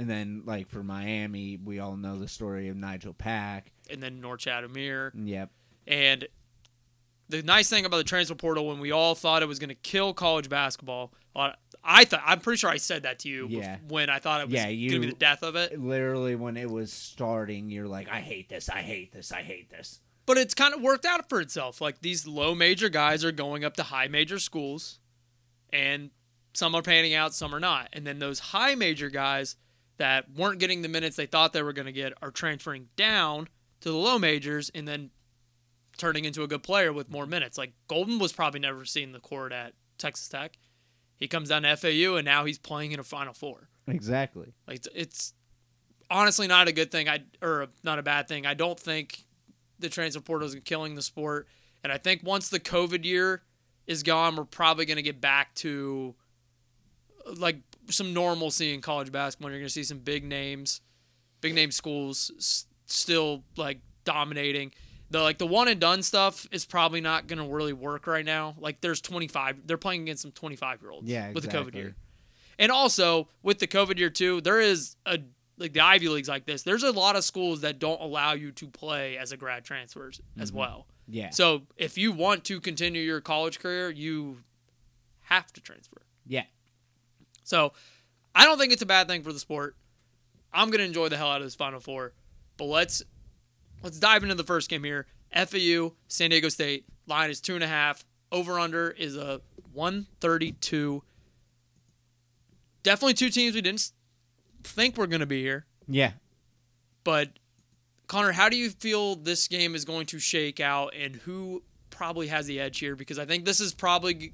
And 0.00 0.08
then, 0.08 0.44
like 0.46 0.66
for 0.66 0.82
Miami, 0.82 1.58
we 1.62 1.78
all 1.78 1.94
know 1.94 2.18
the 2.18 2.26
story 2.26 2.68
of 2.68 2.76
Nigel 2.76 3.12
Pack. 3.12 3.70
and 3.90 4.02
then 4.02 4.22
Norchad 4.22 4.66
Omier. 4.66 5.10
Yep. 5.14 5.50
And 5.86 6.26
the 7.28 7.42
nice 7.42 7.68
thing 7.68 7.84
about 7.84 7.98
the 7.98 8.04
transfer 8.04 8.34
portal, 8.34 8.66
when 8.66 8.80
we 8.80 8.92
all 8.92 9.14
thought 9.14 9.42
it 9.42 9.46
was 9.46 9.58
going 9.58 9.68
to 9.68 9.74
kill 9.74 10.14
college 10.14 10.48
basketball, 10.48 11.12
uh, 11.36 11.50
I 11.84 12.06
thought 12.06 12.22
I'm 12.24 12.40
pretty 12.40 12.56
sure 12.56 12.70
I 12.70 12.78
said 12.78 13.02
that 13.02 13.18
to 13.20 13.28
you 13.28 13.46
Yeah. 13.48 13.76
when 13.88 14.08
I 14.08 14.20
thought 14.20 14.40
it 14.40 14.46
was 14.46 14.54
Yeah, 14.54 14.64
going 14.66 14.90
to 14.92 15.00
be 15.00 15.06
the 15.08 15.12
death 15.12 15.42
of 15.42 15.54
it. 15.54 15.78
Literally, 15.78 16.34
when 16.34 16.56
it 16.56 16.70
was 16.70 16.90
starting, 16.92 17.68
you're 17.68 17.86
like, 17.86 18.08
I 18.08 18.20
hate 18.20 18.48
this, 18.48 18.70
I 18.70 18.78
hate 18.80 19.12
this, 19.12 19.30
I 19.32 19.42
hate 19.42 19.68
this. 19.68 20.00
But 20.24 20.38
it's 20.38 20.54
kind 20.54 20.72
of 20.72 20.80
worked 20.80 21.04
out 21.04 21.28
for 21.28 21.42
itself. 21.42 21.80
Like 21.82 22.00
these 22.00 22.26
low 22.26 22.54
major 22.54 22.88
guys 22.88 23.22
are 23.22 23.32
going 23.32 23.64
up 23.66 23.76
to 23.76 23.82
high 23.82 24.08
major 24.08 24.38
schools, 24.38 24.98
and 25.72 26.10
some 26.54 26.74
are 26.74 26.82
panning 26.82 27.12
out, 27.12 27.34
some 27.34 27.54
are 27.54 27.60
not. 27.60 27.88
And 27.92 28.06
then 28.06 28.18
those 28.18 28.38
high 28.38 28.74
major 28.74 29.10
guys 29.10 29.56
that 30.00 30.34
weren't 30.34 30.58
getting 30.58 30.80
the 30.80 30.88
minutes 30.88 31.16
they 31.16 31.26
thought 31.26 31.52
they 31.52 31.60
were 31.60 31.74
going 31.74 31.84
to 31.84 31.92
get 31.92 32.14
are 32.22 32.30
transferring 32.30 32.88
down 32.96 33.48
to 33.82 33.90
the 33.90 33.96
low 33.96 34.18
majors 34.18 34.70
and 34.74 34.88
then 34.88 35.10
turning 35.98 36.24
into 36.24 36.42
a 36.42 36.48
good 36.48 36.62
player 36.62 36.90
with 36.90 37.10
more 37.10 37.26
minutes. 37.26 37.58
Like 37.58 37.74
Goldin 37.86 38.18
was 38.18 38.32
probably 38.32 38.60
never 38.60 38.86
seen 38.86 39.12
the 39.12 39.20
court 39.20 39.52
at 39.52 39.74
Texas 39.98 40.26
Tech. 40.26 40.56
He 41.16 41.28
comes 41.28 41.50
down 41.50 41.64
to 41.64 41.76
FAU 41.76 42.16
and 42.16 42.24
now 42.24 42.46
he's 42.46 42.58
playing 42.58 42.92
in 42.92 42.98
a 42.98 43.02
Final 43.02 43.34
Four. 43.34 43.68
Exactly. 43.86 44.54
Like 44.66 44.76
it's, 44.76 44.88
it's 44.94 45.34
honestly 46.10 46.46
not 46.46 46.66
a 46.66 46.72
good 46.72 46.90
thing. 46.90 47.06
I 47.06 47.24
or 47.42 47.66
not 47.84 47.98
a 47.98 48.02
bad 48.02 48.26
thing. 48.26 48.46
I 48.46 48.54
don't 48.54 48.80
think 48.80 49.24
the 49.78 49.90
transfer 49.90 50.22
portal 50.22 50.48
is 50.48 50.56
killing 50.64 50.94
the 50.94 51.02
sport, 51.02 51.46
and 51.84 51.92
I 51.92 51.98
think 51.98 52.22
once 52.22 52.48
the 52.48 52.60
COVID 52.60 53.04
year 53.04 53.42
is 53.86 54.02
gone, 54.02 54.36
we're 54.36 54.44
probably 54.44 54.86
going 54.86 54.96
to 54.96 55.02
get 55.02 55.20
back 55.20 55.54
to 55.56 56.14
like 57.36 57.58
some 57.90 58.12
normalcy 58.12 58.74
in 58.74 58.80
college 58.80 59.12
basketball. 59.12 59.50
You're 59.50 59.60
going 59.60 59.66
to 59.68 59.72
see 59.72 59.84
some 59.84 59.98
big 59.98 60.24
names, 60.24 60.80
big 61.40 61.54
name 61.54 61.70
schools 61.70 62.30
s- 62.36 62.66
still 62.86 63.44
like 63.56 63.80
dominating. 64.04 64.72
The 65.10 65.20
like 65.20 65.38
the 65.38 65.46
one 65.46 65.68
and 65.68 65.80
done 65.80 66.02
stuff 66.02 66.46
is 66.52 66.64
probably 66.64 67.00
not 67.00 67.26
going 67.26 67.38
to 67.38 67.52
really 67.52 67.72
work 67.72 68.06
right 68.06 68.24
now. 68.24 68.54
Like 68.58 68.80
there's 68.80 69.00
25, 69.00 69.66
they're 69.66 69.76
playing 69.76 70.02
against 70.02 70.22
some 70.22 70.32
25 70.32 70.82
year 70.82 70.90
olds 70.90 71.08
Yeah, 71.08 71.32
with 71.32 71.44
the 71.44 71.50
COVID 71.50 71.74
year. 71.74 71.96
And 72.58 72.70
also 72.70 73.28
with 73.42 73.58
the 73.58 73.66
COVID 73.66 73.98
year 73.98 74.10
too, 74.10 74.40
there 74.40 74.60
is 74.60 74.96
a 75.06 75.18
like 75.58 75.72
the 75.72 75.80
Ivy 75.80 76.08
leagues 76.08 76.28
like 76.28 76.46
this. 76.46 76.62
There's 76.62 76.82
a 76.82 76.90
lot 76.90 77.16
of 77.16 77.24
schools 77.24 77.60
that 77.60 77.78
don't 77.78 78.00
allow 78.00 78.32
you 78.32 78.50
to 78.52 78.66
play 78.66 79.18
as 79.18 79.30
a 79.30 79.36
grad 79.36 79.64
transfers 79.64 80.20
as 80.38 80.50
mm-hmm. 80.50 80.58
well. 80.58 80.86
Yeah. 81.06 81.30
So 81.30 81.62
if 81.76 81.98
you 81.98 82.12
want 82.12 82.44
to 82.44 82.60
continue 82.60 83.02
your 83.02 83.20
college 83.20 83.58
career, 83.58 83.90
you 83.90 84.38
have 85.22 85.52
to 85.52 85.60
transfer. 85.60 86.02
yeah. 86.26 86.44
So 87.50 87.72
I 88.32 88.44
don't 88.44 88.58
think 88.58 88.72
it's 88.72 88.80
a 88.80 88.86
bad 88.86 89.08
thing 89.08 89.24
for 89.24 89.32
the 89.32 89.40
sport. 89.40 89.74
I'm 90.52 90.70
gonna 90.70 90.84
enjoy 90.84 91.08
the 91.08 91.16
hell 91.16 91.30
out 91.30 91.40
of 91.40 91.46
this 91.46 91.56
Final 91.56 91.80
Four. 91.80 92.12
But 92.56 92.66
let's 92.66 93.02
let's 93.82 93.98
dive 93.98 94.22
into 94.22 94.36
the 94.36 94.44
first 94.44 94.70
game 94.70 94.84
here. 94.84 95.06
FAU, 95.34 95.94
San 96.06 96.30
Diego 96.30 96.48
State. 96.48 96.84
Line 97.08 97.28
is 97.28 97.40
two 97.40 97.56
and 97.56 97.64
a 97.64 97.66
half. 97.66 98.04
Over 98.30 98.60
under 98.60 98.90
is 98.92 99.16
a 99.16 99.40
132. 99.72 101.02
Definitely 102.84 103.14
two 103.14 103.30
teams 103.30 103.56
we 103.56 103.60
didn't 103.60 103.90
think 104.62 104.96
were 104.96 105.08
going 105.08 105.20
to 105.20 105.26
be 105.26 105.42
here. 105.42 105.66
Yeah. 105.88 106.12
But 107.02 107.38
Connor, 108.06 108.32
how 108.32 108.48
do 108.48 108.56
you 108.56 108.70
feel 108.70 109.16
this 109.16 109.48
game 109.48 109.74
is 109.74 109.84
going 109.84 110.06
to 110.06 110.20
shake 110.20 110.60
out 110.60 110.94
and 110.96 111.16
who 111.16 111.64
probably 111.90 112.28
has 112.28 112.46
the 112.46 112.60
edge 112.60 112.78
here? 112.78 112.94
Because 112.94 113.18
I 113.18 113.24
think 113.24 113.44
this 113.44 113.60
is 113.60 113.74
probably 113.74 114.32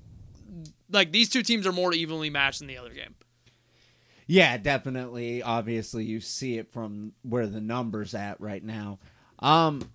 like 0.90 1.12
these 1.12 1.28
two 1.28 1.42
teams 1.42 1.66
are 1.66 1.72
more 1.72 1.92
evenly 1.92 2.30
matched 2.30 2.60
than 2.60 2.68
the 2.68 2.78
other 2.78 2.90
game. 2.90 3.14
Yeah, 4.26 4.56
definitely. 4.56 5.42
Obviously, 5.42 6.04
you 6.04 6.20
see 6.20 6.58
it 6.58 6.72
from 6.72 7.12
where 7.22 7.46
the 7.46 7.60
numbers 7.60 8.14
at 8.14 8.40
right 8.40 8.62
now. 8.62 8.98
Um, 9.38 9.88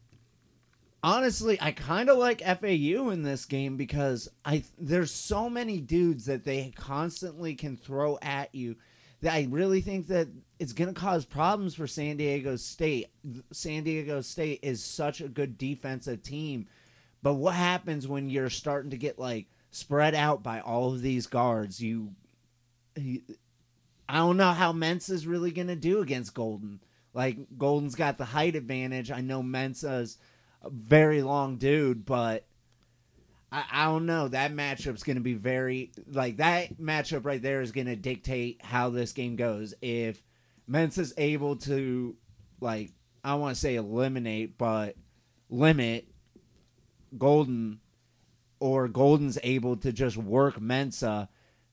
honestly, 1.03 1.57
I 1.59 1.71
kind 1.71 2.09
of 2.09 2.17
like 2.17 2.41
FAU 2.41 3.09
in 3.09 3.23
this 3.23 3.45
game 3.45 3.75
because 3.75 4.29
I 4.45 4.63
there's 4.77 5.11
so 5.11 5.49
many 5.49 5.81
dudes 5.81 6.25
that 6.25 6.45
they 6.45 6.71
constantly 6.75 7.55
can 7.55 7.75
throw 7.75 8.17
at 8.21 8.53
you 8.55 8.77
that 9.21 9.33
I 9.33 9.47
really 9.49 9.81
think 9.81 10.07
that 10.07 10.29
it's 10.59 10.73
going 10.73 10.93
to 10.93 10.99
cause 10.99 11.25
problems 11.25 11.75
for 11.75 11.87
San 11.87 12.17
Diego 12.17 12.55
State. 12.55 13.07
San 13.51 13.83
Diego 13.83 14.21
State 14.21 14.59
is 14.63 14.83
such 14.83 15.21
a 15.21 15.27
good 15.27 15.57
defensive 15.57 16.23
team, 16.23 16.67
but 17.21 17.35
what 17.35 17.55
happens 17.55 18.07
when 18.07 18.29
you're 18.29 18.49
starting 18.49 18.91
to 18.91 18.97
get 18.97 19.19
like 19.19 19.47
spread 19.71 20.13
out 20.15 20.43
by 20.43 20.59
all 20.59 20.93
of 20.93 21.01
these 21.01 21.27
guards? 21.27 21.81
You, 21.81 22.11
I 22.95 24.17
don't 24.17 24.37
know 24.37 24.51
how 24.51 24.73
Mensah's 24.73 25.25
really 25.25 25.51
going 25.51 25.67
to 25.67 25.75
do 25.75 26.01
against 26.01 26.35
Goldin. 26.35 26.79
Like 27.13 27.37
Goldin's 27.57 27.95
got 27.95 28.17
the 28.17 28.25
height 28.25 28.55
advantage. 28.55 29.11
I 29.11 29.21
know 29.21 29.41
Mensah's 29.41 30.17
a 30.61 30.69
very 30.69 31.21
long 31.21 31.57
dude, 31.57 32.05
but 32.05 32.45
I, 33.51 33.63
I 33.71 33.85
don't 33.85 34.05
know. 34.05 34.27
That 34.27 34.53
matchup's 34.53 35.03
going 35.03 35.17
to 35.17 35.21
be 35.21 35.33
very 35.33 35.91
like 36.07 36.37
that 36.37 36.77
matchup 36.77 37.25
right 37.25 37.41
there 37.41 37.61
is 37.61 37.71
going 37.71 37.87
to 37.87 37.95
dictate 37.95 38.61
how 38.63 38.89
this 38.89 39.11
game 39.11 39.35
goes. 39.35 39.73
If 39.81 40.23
Mensah's 40.67 41.13
able 41.17 41.57
to 41.57 42.15
like 42.61 42.91
I 43.23 43.35
want 43.35 43.55
to 43.55 43.61
say 43.61 43.75
eliminate, 43.75 44.57
but 44.57 44.95
limit 45.49 46.07
Goldin, 47.17 47.77
or 48.61 48.87
Goldin's 48.87 49.39
able 49.43 49.75
to 49.77 49.91
just 49.91 50.15
work 50.15 50.59
Mensah, 50.59 51.27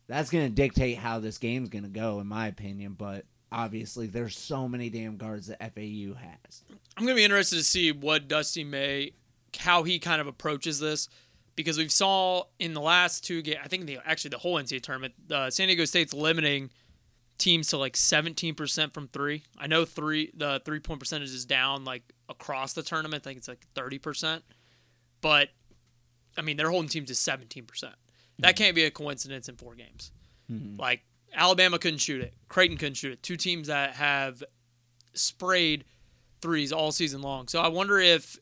that's 0.08 0.30
going 0.30 0.46
to 0.46 0.50
dictate 0.50 0.96
how 0.96 1.20
this 1.20 1.36
game's 1.36 1.68
going 1.68 1.84
to 1.84 1.90
go, 1.90 2.18
in 2.18 2.26
my 2.26 2.48
opinion. 2.48 2.94
But 2.94 3.26
obviously, 3.52 4.06
there's 4.06 4.36
so 4.36 4.66
many 4.66 4.88
damn 4.88 5.18
guards 5.18 5.48
that 5.48 5.58
FAU 5.58 6.14
has. 6.14 6.64
I'm 6.96 7.04
going 7.04 7.14
to 7.14 7.14
be 7.14 7.24
interested 7.24 7.56
to 7.56 7.62
see 7.62 7.92
what 7.92 8.26
Dusty 8.26 8.64
May, 8.64 9.12
how 9.58 9.82
he 9.82 9.98
kind 9.98 10.18
of 10.20 10.26
approaches 10.26 10.80
this, 10.80 11.10
because 11.56 11.76
we've 11.76 11.92
saw 11.92 12.44
in 12.58 12.72
the 12.72 12.80
last 12.80 13.22
two 13.22 13.42
games, 13.42 13.58
I 13.62 13.68
think 13.68 13.84
the 13.84 13.98
actually 14.06 14.30
the 14.30 14.38
whole 14.38 14.54
NCAA 14.54 14.82
tournament, 14.82 15.14
uh, 15.30 15.50
San 15.50 15.68
Diego 15.68 15.84
State's 15.84 16.14
limiting 16.14 16.70
teams 17.36 17.68
to 17.68 17.76
like 17.76 17.94
17% 17.94 18.94
from 18.94 19.08
three. 19.08 19.42
I 19.58 19.66
know 19.66 19.84
three 19.84 20.32
the 20.34 20.62
three 20.64 20.80
point 20.80 21.00
percentage 21.00 21.30
is 21.30 21.44
down 21.44 21.84
like 21.84 22.02
across 22.30 22.72
the 22.72 22.82
tournament. 22.82 23.22
I 23.22 23.28
think 23.28 23.38
it's 23.38 23.48
like 23.48 23.66
30%, 23.74 24.40
but 25.20 25.50
I 26.38 26.42
mean 26.42 26.56
they're 26.56 26.70
holding 26.70 26.88
teams 26.88 27.08
to 27.08 27.14
17%. 27.14 27.92
That 28.40 28.56
can't 28.56 28.74
be 28.74 28.84
a 28.84 28.90
coincidence 28.90 29.48
in 29.48 29.56
four 29.56 29.74
games. 29.74 30.12
Mm-hmm. 30.50 30.80
Like 30.80 31.02
Alabama 31.34 31.78
couldn't 31.78 31.98
shoot 31.98 32.22
it, 32.22 32.34
Creighton 32.48 32.76
couldn't 32.76 32.94
shoot 32.94 33.12
it. 33.12 33.22
Two 33.22 33.36
teams 33.36 33.68
that 33.68 33.96
have 33.96 34.42
sprayed 35.14 35.84
threes 36.40 36.72
all 36.72 36.92
season 36.92 37.20
long. 37.20 37.48
So 37.48 37.60
I 37.60 37.68
wonder 37.68 37.98
if 37.98 38.38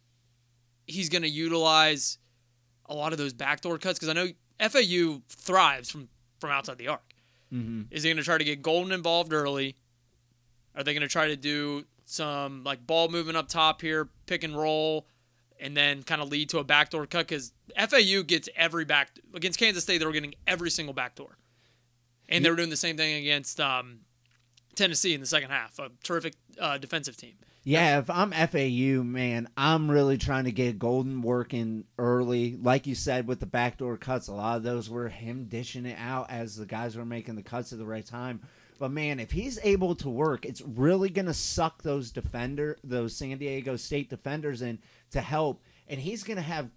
he's 0.87 1.09
going 1.09 1.23
to 1.23 1.29
utilize 1.29 2.19
a 2.87 2.95
lot 2.95 3.13
of 3.13 3.19
those 3.19 3.33
backdoor 3.33 3.79
cuts 3.79 3.99
because 3.99 4.09
I 4.09 4.13
know 4.13 4.29
FAU 4.61 5.23
thrives 5.29 5.91
from 5.91 6.09
from 6.39 6.51
outside 6.51 6.79
the 6.79 6.89
arc. 6.89 7.15
Mm-hmm. 7.53 7.83
Is 7.91 8.03
he 8.03 8.11
going 8.11 8.19
to 8.19 8.23
try 8.23 8.39
to 8.39 8.45
get 8.45 8.63
Goldin 8.63 8.93
involved 8.93 9.33
early? 9.33 9.77
Are 10.75 10.85
they 10.85 10.93
going 10.93 11.03
to 11.03 11.09
try 11.09 11.29
to 11.29 11.37
do 11.37 11.85
some 12.05 12.63
like 12.65 12.87
ball 12.87 13.09
movement 13.09 13.37
up 13.37 13.49
top 13.49 13.81
here, 13.81 14.09
pick 14.27 14.45
and 14.45 14.57
roll, 14.57 15.07
and 15.61 15.77
then 15.77 16.03
kind 16.03 16.21
of 16.21 16.29
lead 16.29 16.49
to 16.51 16.59
a 16.59 16.65
backdoor 16.65 17.07
cut? 17.07 17.29
Because 17.29 17.53
FAU 17.77 18.23
gets 18.23 18.49
every 18.57 18.85
back 18.85 19.11
against 19.35 19.59
Kansas 19.59 19.83
State, 19.83 19.99
they 19.99 20.07
were 20.07 20.13
getting 20.13 20.35
every 20.47 20.71
single 20.71 20.95
backdoor, 20.95 21.37
and 22.29 22.45
they 22.45 22.51
were 22.51 22.57
doing 22.57 22.71
the 22.71 22.77
same 22.77 22.97
thing 22.97 23.15
against 23.17 23.61
um, 23.61 24.01
Tennessee 24.75 25.15
in 25.15 25.21
the 25.21 25.27
second 25.27 25.51
half. 25.51 25.79
A 25.79 25.91
terrific 26.03 26.35
uh, 26.61 26.79
defensive 26.79 27.17
team. 27.17 27.35
Yeah, 27.69 27.99
if 27.99 28.09
I'm 28.09 28.31
FAU, 28.31 29.03
man, 29.03 29.49
I'm 29.57 29.91
really 29.91 30.19
trying 30.19 30.45
to 30.45 30.53
get 30.53 30.79
Goldin 30.79 31.21
working 31.21 31.83
early. 31.99 32.57
Like 32.63 32.87
you 32.87 32.95
said, 32.95 33.27
with 33.27 33.41
the 33.41 33.47
backdoor 33.47 33.97
cuts, 33.97 34.29
a 34.29 34.33
lot 34.33 34.59
of 34.59 34.63
those 34.63 34.89
were 34.89 35.09
him 35.09 35.47
dishing 35.47 35.85
it 35.85 35.99
out 35.99 36.31
as 36.31 36.55
the 36.55 36.65
guys 36.65 36.97
were 36.97 37.05
making 37.05 37.35
the 37.35 37.43
cuts 37.43 37.73
at 37.73 37.81
the 37.81 37.85
right 37.85 38.07
time. 38.07 38.41
But 38.79 38.93
man, 38.93 39.19
if 39.19 39.33
he's 39.33 39.59
able 39.65 39.97
to 39.97 40.09
work, 40.09 40.45
it's 40.45 40.61
really 40.61 41.09
gonna 41.09 41.35
suck 41.35 41.83
those 41.83 42.13
defender, 42.13 42.79
those 42.85 43.17
San 43.17 43.37
Diego 43.39 43.75
State 43.75 44.11
defenders 44.11 44.63
in 44.63 44.79
to 45.11 45.21
help, 45.21 45.63
and 45.89 46.01
he's 46.01 46.25
gonna 46.25 46.43
have 46.43 46.71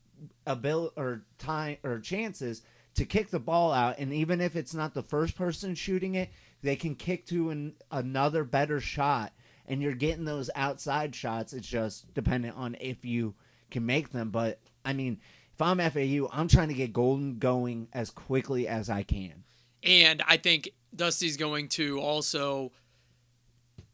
ability 0.45 0.93
or 0.97 1.23
time 1.37 1.77
or 1.83 1.99
chances 1.99 2.61
to 2.95 3.05
kick 3.05 3.29
the 3.29 3.39
ball 3.39 3.71
out. 3.71 3.99
And 3.99 4.13
even 4.13 4.41
if 4.41 4.55
it's 4.55 4.73
not 4.73 4.93
the 4.93 5.03
first 5.03 5.37
person 5.37 5.75
shooting 5.75 6.15
it, 6.15 6.29
they 6.61 6.75
can 6.75 6.95
kick 6.95 7.25
to 7.27 7.49
an, 7.49 7.75
another 7.91 8.43
better 8.43 8.81
shot 8.81 9.31
and 9.69 9.81
you're 9.81 9.93
getting 9.93 10.25
those 10.25 10.49
outside 10.55 11.15
shots. 11.15 11.53
It's 11.53 11.67
just 11.67 12.13
dependent 12.13 12.57
on 12.57 12.75
if 12.81 13.05
you 13.05 13.35
can 13.71 13.85
make 13.85 14.11
them. 14.11 14.31
But 14.31 14.59
I 14.83 14.93
mean, 14.93 15.19
if 15.53 15.61
I'm 15.61 15.77
FAU, 15.77 16.27
I'm 16.33 16.47
trying 16.47 16.69
to 16.69 16.73
get 16.73 16.91
Goldin 16.91 17.39
going 17.39 17.87
as 17.93 18.09
quickly 18.09 18.67
as 18.67 18.89
I 18.89 19.03
can. 19.03 19.43
And 19.83 20.21
I 20.27 20.37
think 20.37 20.71
Dusty's 20.93 21.37
going 21.37 21.69
to 21.69 21.99
also 21.99 22.71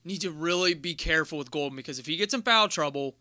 need 0.03 0.21
to 0.21 0.31
really 0.31 0.73
be 0.73 0.95
careful 0.95 1.37
with 1.37 1.51
Goldin 1.51 1.75
because 1.75 1.99
if 1.99 2.05
he 2.05 2.15
gets 2.15 2.33
in 2.33 2.41
foul 2.41 2.69
trouble, 2.69 3.15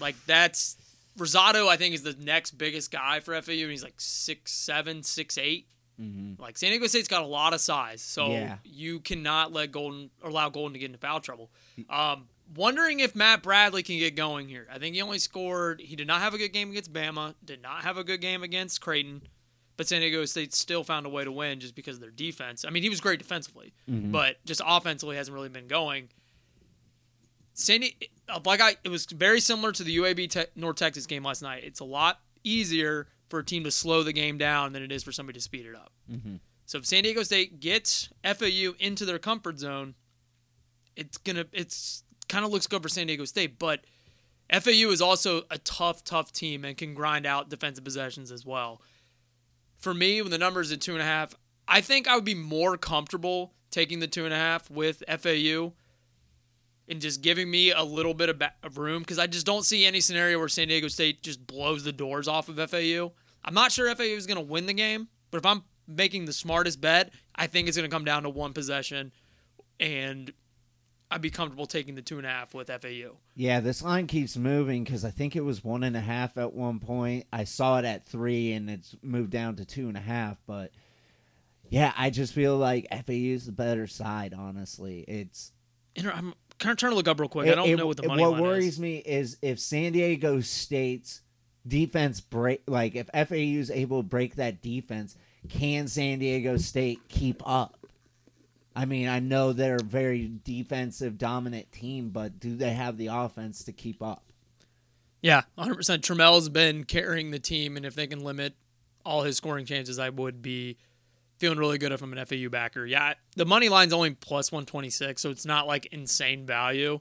like 0.00 0.16
that's 0.26 0.76
Rosado, 1.18 1.68
I 1.68 1.76
think, 1.76 1.94
is 1.94 2.02
the 2.02 2.16
next 2.18 2.52
biggest 2.52 2.90
guy 2.90 3.20
for 3.20 3.40
FAU, 3.40 3.52
and 3.52 3.70
he's 3.70 3.82
like 3.84 3.94
six 4.00 4.52
seven, 4.52 5.02
six 5.02 5.36
eight. 5.38 5.68
Mm-hmm. 6.00 6.40
Like 6.42 6.56
San 6.56 6.70
Diego 6.70 6.86
State's 6.86 7.06
got 7.08 7.22
a 7.22 7.26
lot 7.26 7.52
of 7.52 7.60
size, 7.60 8.00
so 8.00 8.30
Yeah. 8.30 8.56
you 8.64 9.00
cannot 9.00 9.52
let 9.52 9.72
Goldin 9.72 10.08
or 10.22 10.30
allow 10.30 10.48
Goldin 10.48 10.72
to 10.72 10.78
get 10.78 10.86
into 10.86 10.98
foul 10.98 11.20
trouble. 11.20 11.50
Um, 11.90 12.28
wondering 12.56 13.00
if 13.00 13.14
Matt 13.14 13.42
Bradley 13.42 13.82
can 13.82 13.98
get 13.98 14.16
going 14.16 14.48
here. 14.48 14.66
I 14.72 14.78
think 14.78 14.94
he 14.94 15.02
only 15.02 15.18
scored. 15.18 15.80
He 15.80 15.94
did 15.94 16.06
not 16.06 16.20
have 16.22 16.32
a 16.34 16.38
good 16.38 16.52
game 16.52 16.70
against 16.70 16.92
Bama. 16.92 17.34
Did 17.44 17.62
not 17.62 17.82
have 17.84 17.98
a 17.98 18.04
good 18.04 18.20
game 18.22 18.42
against 18.42 18.80
Creighton. 18.80 19.22
But 19.76 19.86
San 19.88 20.00
Diego 20.00 20.24
State 20.26 20.54
still 20.54 20.82
found 20.84 21.06
a 21.06 21.08
way 21.08 21.24
to 21.24 21.32
win 21.32 21.60
just 21.60 21.74
because 21.74 21.96
of 21.96 22.00
their 22.02 22.10
defense. 22.10 22.64
I 22.64 22.70
mean, 22.70 22.82
he 22.82 22.88
was 22.90 23.00
great 23.00 23.18
defensively, 23.18 23.72
Mhm. 23.90 24.12
but 24.12 24.44
just 24.44 24.60
offensively 24.64 25.16
hasn't 25.16 25.34
really 25.34 25.48
been 25.48 25.66
going. 25.66 26.08
Sandy, 27.54 27.96
like 28.44 28.60
I, 28.60 28.76
it 28.84 28.88
was 28.88 29.06
very 29.06 29.40
similar 29.40 29.72
to 29.72 29.84
the 29.84 29.96
UAB 29.98 30.30
te- 30.30 30.44
North 30.56 30.76
Texas 30.76 31.06
game 31.06 31.22
last 31.24 31.42
night. 31.42 31.64
It's 31.64 31.80
a 31.80 31.84
lot 31.84 32.20
easier 32.44 33.08
for 33.28 33.40
a 33.40 33.44
team 33.44 33.64
to 33.64 33.70
slow 33.70 34.02
the 34.02 34.12
game 34.12 34.38
down 34.38 34.72
than 34.72 34.82
it 34.82 34.90
is 34.92 35.02
for 35.02 35.12
somebody 35.12 35.38
to 35.38 35.42
speed 35.42 35.66
it 35.66 35.74
up. 35.74 35.92
Mhm. 36.10 36.40
So 36.66 36.78
if 36.78 36.86
San 36.86 37.02
Diego 37.02 37.22
State 37.22 37.60
gets 37.60 38.08
FAU 38.24 38.74
into 38.78 39.04
their 39.04 39.18
comfort 39.18 39.58
zone, 39.58 39.94
it's 40.96 41.16
gonna 41.18 41.46
it's 41.52 42.04
kind 42.28 42.44
of 42.44 42.50
looks 42.50 42.66
good 42.66 42.82
for 42.82 42.88
San 42.88 43.06
Diego 43.06 43.24
State, 43.24 43.58
but 43.58 43.84
FAU 44.50 44.90
is 44.90 45.00
also 45.00 45.44
a 45.50 45.58
tough, 45.58 46.04
tough 46.04 46.32
team 46.32 46.64
and 46.64 46.76
can 46.76 46.94
grind 46.94 47.24
out 47.26 47.48
defensive 47.48 47.84
possessions 47.84 48.30
as 48.30 48.44
well. 48.44 48.80
For 49.78 49.94
me, 49.94 50.20
when 50.22 50.30
the 50.30 50.38
number 50.38 50.60
is 50.60 50.70
at 50.72 50.80
two 50.80 50.92
and 50.92 51.00
a 51.02 51.06
half, 51.06 51.34
I 51.66 51.80
think 51.80 52.06
I 52.06 52.14
would 52.14 52.24
be 52.24 52.34
more 52.34 52.76
comfortable 52.76 53.54
taking 53.70 54.00
the 54.00 54.06
two 54.06 54.24
and 54.24 54.34
a 54.34 54.36
half 54.36 54.70
with 54.70 55.02
FAU 55.08 55.72
and 56.88 57.00
just 57.00 57.22
giving 57.22 57.50
me 57.50 57.70
a 57.70 57.82
little 57.82 58.14
bit 58.14 58.28
of, 58.28 58.38
ba- 58.38 58.54
of 58.62 58.78
room 58.78 59.02
because 59.02 59.18
I 59.18 59.26
just 59.26 59.46
don't 59.46 59.64
see 59.64 59.86
any 59.86 60.00
scenario 60.00 60.38
where 60.38 60.48
San 60.48 60.68
Diego 60.68 60.88
State 60.88 61.22
just 61.22 61.46
blows 61.46 61.84
the 61.84 61.92
doors 61.92 62.28
off 62.28 62.48
of 62.48 62.56
FAU. 62.70 63.12
I'm 63.44 63.54
not 63.54 63.72
sure 63.72 63.94
FAU 63.94 64.04
is 64.04 64.26
going 64.26 64.36
to 64.36 64.44
win 64.44 64.66
the 64.66 64.72
game, 64.74 65.08
but 65.30 65.38
if 65.38 65.46
I'm 65.46 65.64
making 65.86 66.24
the 66.26 66.32
smartest 66.32 66.80
bet, 66.80 67.12
I 67.34 67.46
think 67.46 67.68
it's 67.68 67.76
going 67.76 67.88
to 67.88 67.94
come 67.94 68.04
down 68.04 68.22
to 68.24 68.30
one 68.30 68.52
possession, 68.52 69.12
and 69.80 70.32
I'd 71.10 71.20
be 71.20 71.30
comfortable 71.30 71.66
taking 71.66 71.94
the 71.94 72.02
two 72.02 72.18
and 72.18 72.26
a 72.26 72.30
half 72.30 72.54
with 72.54 72.68
FAU. 72.68 73.16
Yeah, 73.34 73.60
this 73.60 73.82
line 73.82 74.06
keeps 74.06 74.36
moving 74.36 74.84
because 74.84 75.04
I 75.04 75.10
think 75.10 75.36
it 75.36 75.44
was 75.44 75.62
one 75.62 75.82
and 75.82 75.96
a 75.96 76.00
half 76.00 76.38
at 76.38 76.52
one 76.52 76.78
point. 76.78 77.26
I 77.32 77.44
saw 77.44 77.78
it 77.78 77.84
at 77.84 78.06
three, 78.06 78.52
and 78.52 78.70
it's 78.70 78.96
moved 79.02 79.30
down 79.30 79.56
to 79.56 79.64
two 79.64 79.88
and 79.88 79.96
a 79.96 80.00
half. 80.00 80.38
But 80.46 80.70
yeah, 81.68 81.92
I 81.96 82.10
just 82.10 82.32
feel 82.32 82.56
like 82.56 82.86
FAU 82.90 83.12
is 83.12 83.46
the 83.46 83.52
better 83.52 83.86
side. 83.86 84.34
Honestly, 84.34 85.00
it's 85.08 85.52
And 85.96 86.08
I'm 86.10 86.34
trying 86.62 86.76
to 86.76 86.94
look 86.94 87.08
up 87.08 87.20
real 87.20 87.28
quick. 87.28 87.48
I 87.48 87.54
don't 87.54 87.68
it- 87.68 87.76
know 87.76 87.86
what 87.86 87.96
the 87.96 88.04
it- 88.04 88.08
money 88.08 88.22
What 88.22 88.40
worries 88.40 88.74
is. 88.74 88.80
me 88.80 88.96
is 88.98 89.36
if 89.42 89.58
San 89.58 89.92
Diego 89.92 90.40
State's 90.40 91.20
defense 91.66 92.20
break, 92.20 92.62
like 92.66 92.94
if 92.94 93.08
FAU 93.12 93.58
is 93.60 93.70
able 93.70 94.02
to 94.02 94.08
break 94.08 94.36
that 94.36 94.62
defense, 94.62 95.16
can 95.48 95.88
San 95.88 96.18
Diego 96.18 96.56
State 96.56 97.00
keep 97.08 97.42
up? 97.46 97.78
I 98.74 98.86
mean, 98.86 99.06
I 99.08 99.18
know 99.20 99.52
they're 99.52 99.76
a 99.76 99.82
very 99.84 100.30
defensive 100.44 101.18
dominant 101.18 101.70
team, 101.72 102.08
but 102.08 102.40
do 102.40 102.56
they 102.56 102.72
have 102.72 102.96
the 102.96 103.08
offense 103.08 103.64
to 103.64 103.72
keep 103.72 104.02
up? 104.02 104.24
Yeah, 105.20 105.42
100%. 105.58 106.02
Trammell's 106.02 106.48
been 106.48 106.84
carrying 106.84 107.30
the 107.32 107.38
team, 107.38 107.76
and 107.76 107.84
if 107.86 107.94
they 107.94 108.06
can 108.06 108.24
limit 108.24 108.54
all 109.04 109.22
his 109.22 109.36
scoring 109.36 109.66
chances, 109.66 109.98
I 109.98 110.08
would 110.08 110.40
be 110.42 110.78
feeling 111.42 111.58
really 111.58 111.76
good 111.76 111.90
if 111.90 112.00
I'm 112.02 112.16
an 112.16 112.24
FAU 112.24 112.48
backer. 112.48 112.86
Yeah, 112.86 113.14
the 113.34 113.44
money 113.44 113.68
line's 113.68 113.92
only 113.92 114.12
plus 114.12 114.52
126, 114.52 115.20
so 115.20 115.28
it's 115.28 115.44
not 115.44 115.66
like 115.66 115.86
insane 115.86 116.46
value. 116.46 117.00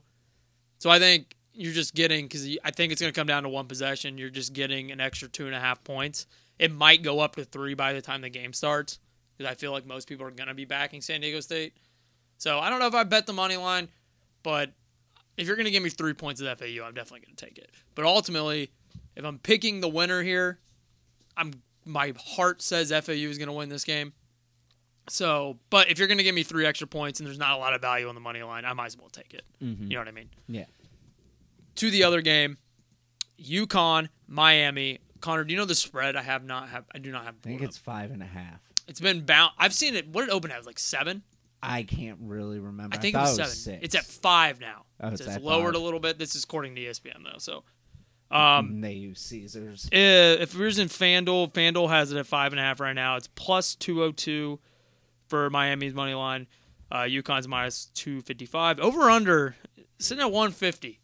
So 0.80 0.90
I 0.90 0.98
think 0.98 1.36
you're 1.54 1.74
just 1.74 1.94
getting, 1.94 2.26
because 2.26 2.58
I 2.64 2.72
think 2.72 2.92
it's 2.92 3.00
going 3.00 3.14
to 3.14 3.20
come 3.20 3.28
down 3.28 3.44
to 3.44 3.50
one 3.50 3.68
possession, 3.68 4.18
you're 4.18 4.32
just 4.32 4.54
getting 4.54 4.92
an 4.92 5.00
extra 5.00 5.28
two 5.28 5.46
and 5.46 5.54
a 5.54 5.60
half 5.60 5.84
points. 5.84 6.26
It 6.58 6.74
might 6.74 7.04
go 7.04 7.20
up 7.20 7.36
to 7.36 7.46
three 7.46 7.76
by 7.76 7.94
the 7.94 8.02
time 8.02 8.22
the 8.22 8.30
game 8.30 8.52
starts, 8.52 8.98
because 9.38 9.52
I 9.52 9.54
feel 9.54 9.72
like 9.72 9.86
most 9.86 10.10
people 10.10 10.26
are 10.26 10.32
going 10.32 10.48
to 10.48 10.56
be 10.56 10.66
backing 10.66 11.02
San 11.02 11.22
Diego 11.22 11.40
State. 11.40 11.78
So 12.40 12.58
I 12.58 12.72
don't 12.72 12.80
know 12.80 12.88
if 12.88 12.96
I 12.96 13.04
bet 13.04 13.28
the 13.28 13.34
money 13.34 13.58
line, 13.58 13.90
but 14.42 14.72
if 15.38 15.46
you're 15.46 15.56
going 15.56 15.66
to 15.66 15.72
give 15.72 15.84
me 15.84 15.90
three 15.92 16.14
points 16.14 16.42
at 16.42 16.58
FAU, 16.58 16.84
I'm 16.84 16.96
definitely 16.96 17.20
going 17.20 17.36
to 17.36 17.46
take 17.46 17.60
it. 17.60 17.70
But 17.94 18.06
ultimately, 18.06 18.72
if 19.16 19.24
I'm 19.24 19.38
picking 19.38 19.82
the 19.82 19.88
winner 19.88 20.24
here, 20.24 20.58
I'm 21.38 21.54
my 21.86 22.14
heart 22.18 22.62
says 22.62 22.90
FAU 22.90 23.14
is 23.14 23.38
going 23.38 23.48
to 23.48 23.54
win 23.54 23.70
this 23.70 23.84
game. 23.84 24.14
So, 25.12 25.58
but 25.70 25.90
if 25.90 26.00
you're 26.00 26.08
going 26.08 26.20
to 26.20 26.24
give 26.24 26.34
me 26.36 26.44
three 26.44 26.66
extra 26.66 26.88
points 26.88 27.20
and 27.20 27.28
there's 27.28 27.38
not 27.38 27.52
a 27.52 27.58
lot 27.58 27.74
of 27.74 27.82
value 27.82 28.08
on 28.08 28.16
the 28.16 28.22
money 28.22 28.42
line, 28.44 28.64
I 28.64 28.72
might 28.72 28.86
as 28.86 28.98
well 28.98 29.10
take 29.10 29.34
it. 29.34 29.44
Mm-hmm. 29.62 29.84
You 29.84 29.90
know 29.90 30.00
what 30.00 30.08
I 30.08 30.12
mean? 30.12 30.30
Yeah. 30.48 30.66
To 31.76 31.92
the 31.92 32.06
other 32.06 32.22
game, 32.22 32.58
UConn, 33.38 34.08
Miami. 34.28 35.00
Connor, 35.20 35.44
do 35.44 35.54
you 35.54 35.60
know 35.60 35.66
the 35.66 35.76
spread? 35.76 36.16
I 36.16 36.22
have 36.22 36.46
not 36.46 36.70
have. 36.70 36.86
I 36.96 37.00
do 37.00 37.12
not 37.12 37.26
have. 37.26 37.36
I 37.44 37.48
think 37.48 37.62
it's 37.62 37.76
up. 37.76 37.84
five 37.84 38.12
and 38.12 38.24
a 38.24 38.26
half. 38.26 38.62
It's 38.88 39.02
been 39.02 39.26
bound. 39.26 39.52
I've 39.58 39.74
seen 39.74 39.96
it. 39.96 40.08
What 40.08 40.22
did 40.22 40.30
it 40.30 40.34
open 40.34 40.50
at? 40.50 40.66
Like 40.66 40.80
seven. 40.80 41.24
I 41.62 41.84
can't 41.84 42.18
really 42.22 42.60
remember. 42.60 42.96
I 42.96 43.00
think 43.00 43.14
it 43.14 43.20
was 43.20 43.36
seven. 43.36 43.52
six. 43.52 43.80
It's 43.84 43.96
at 43.96 44.06
five 44.06 44.62
now. 44.62 44.86
Oh, 45.02 45.10
it's 45.10 45.20
it's 45.20 45.40
lowered 45.40 45.74
five. 45.74 45.82
a 45.82 45.84
little 45.84 46.00
bit. 46.00 46.20
This 46.20 46.36
is 46.36 46.46
according 46.46 46.76
to 46.76 46.82
ESPN 46.82 47.24
though. 47.26 47.38
So, 47.38 47.64
um, 48.32 48.80
they 48.80 48.94
use 48.94 49.20
Caesars. 49.20 49.88
Uh, 49.92 50.40
if 50.40 50.58
we're 50.58 50.68
in 50.68 50.88
FanDuel, 50.88 51.52
FanDuel 51.52 51.90
has 51.90 52.14
it 52.14 52.18
at 52.18 52.26
five 52.26 52.54
and 52.54 52.60
a 52.62 52.64
half 52.64 52.80
right 52.80 52.94
now. 52.94 53.18
It's 53.18 53.28
plus 53.28 53.76
two 53.76 54.00
hundred 54.00 54.18
two 54.18 54.60
for 55.32 55.50
Miami's 55.50 55.96
money 55.96 56.14
line. 56.14 56.46
Uh, 56.92 57.04
UConn's 57.04 57.48
minus 57.48 57.86
two 57.86 58.22
fifty 58.22 58.46
five. 58.46 58.80
Over 58.80 59.10
under 59.10 59.56
sitting 59.98 60.22
at 60.22 60.32
one 60.32 60.52
fifty. 60.52 61.00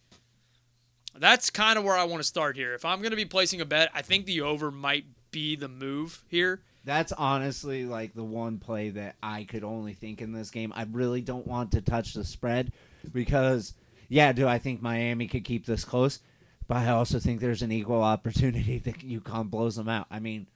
That's 1.18 1.50
kind 1.50 1.80
of 1.80 1.86
where 1.86 1.98
I 1.98 2.04
want 2.04 2.20
to 2.20 2.28
start 2.28 2.56
here. 2.56 2.76
If 2.76 2.86
I'm 2.86 3.00
going 3.00 3.10
to 3.10 3.16
be 3.18 3.26
placing 3.26 3.60
a 3.62 3.66
bet, 3.66 3.90
I 3.96 4.04
think 4.04 4.28
the 4.28 4.42
over 4.42 4.70
might 4.70 5.06
be 5.32 5.56
the 5.56 5.70
move 5.70 6.24
here. 6.28 6.62
That's 6.84 7.12
honestly 7.14 7.86
like 7.86 8.14
the 8.14 8.24
one 8.24 8.60
play 8.60 8.92
that 8.92 9.16
I 9.24 9.46
could 9.46 9.64
only 9.64 9.94
think 9.94 10.22
in 10.22 10.32
this 10.32 10.52
game. 10.52 10.72
I 10.76 10.86
really 10.92 11.22
don't 11.22 11.48
want 11.48 11.72
to 11.72 11.82
touch 11.82 12.14
the 12.14 12.24
spread 12.24 12.72
because, 13.12 13.74
yeah, 14.10 14.32
do 14.32 14.48
I 14.48 14.60
think 14.60 14.82
Miami 14.82 15.28
could 15.28 15.44
keep 15.44 15.66
this 15.66 15.84
close? 15.84 16.20
But 16.68 16.78
I 16.78 16.90
also 16.90 17.20
think 17.20 17.40
there's 17.40 17.64
an 17.64 17.72
equal 17.72 18.04
opportunity 18.04 18.78
that 18.86 19.00
UConn 19.00 19.50
blows 19.50 19.78
them 19.78 19.90
out. 19.90 20.08
I 20.12 20.20
mean, 20.20 20.48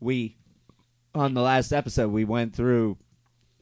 we 0.00 0.36
on 1.14 1.34
the 1.34 1.42
last 1.42 1.72
episode 1.72 2.10
we 2.10 2.24
went 2.24 2.54
through 2.54 2.98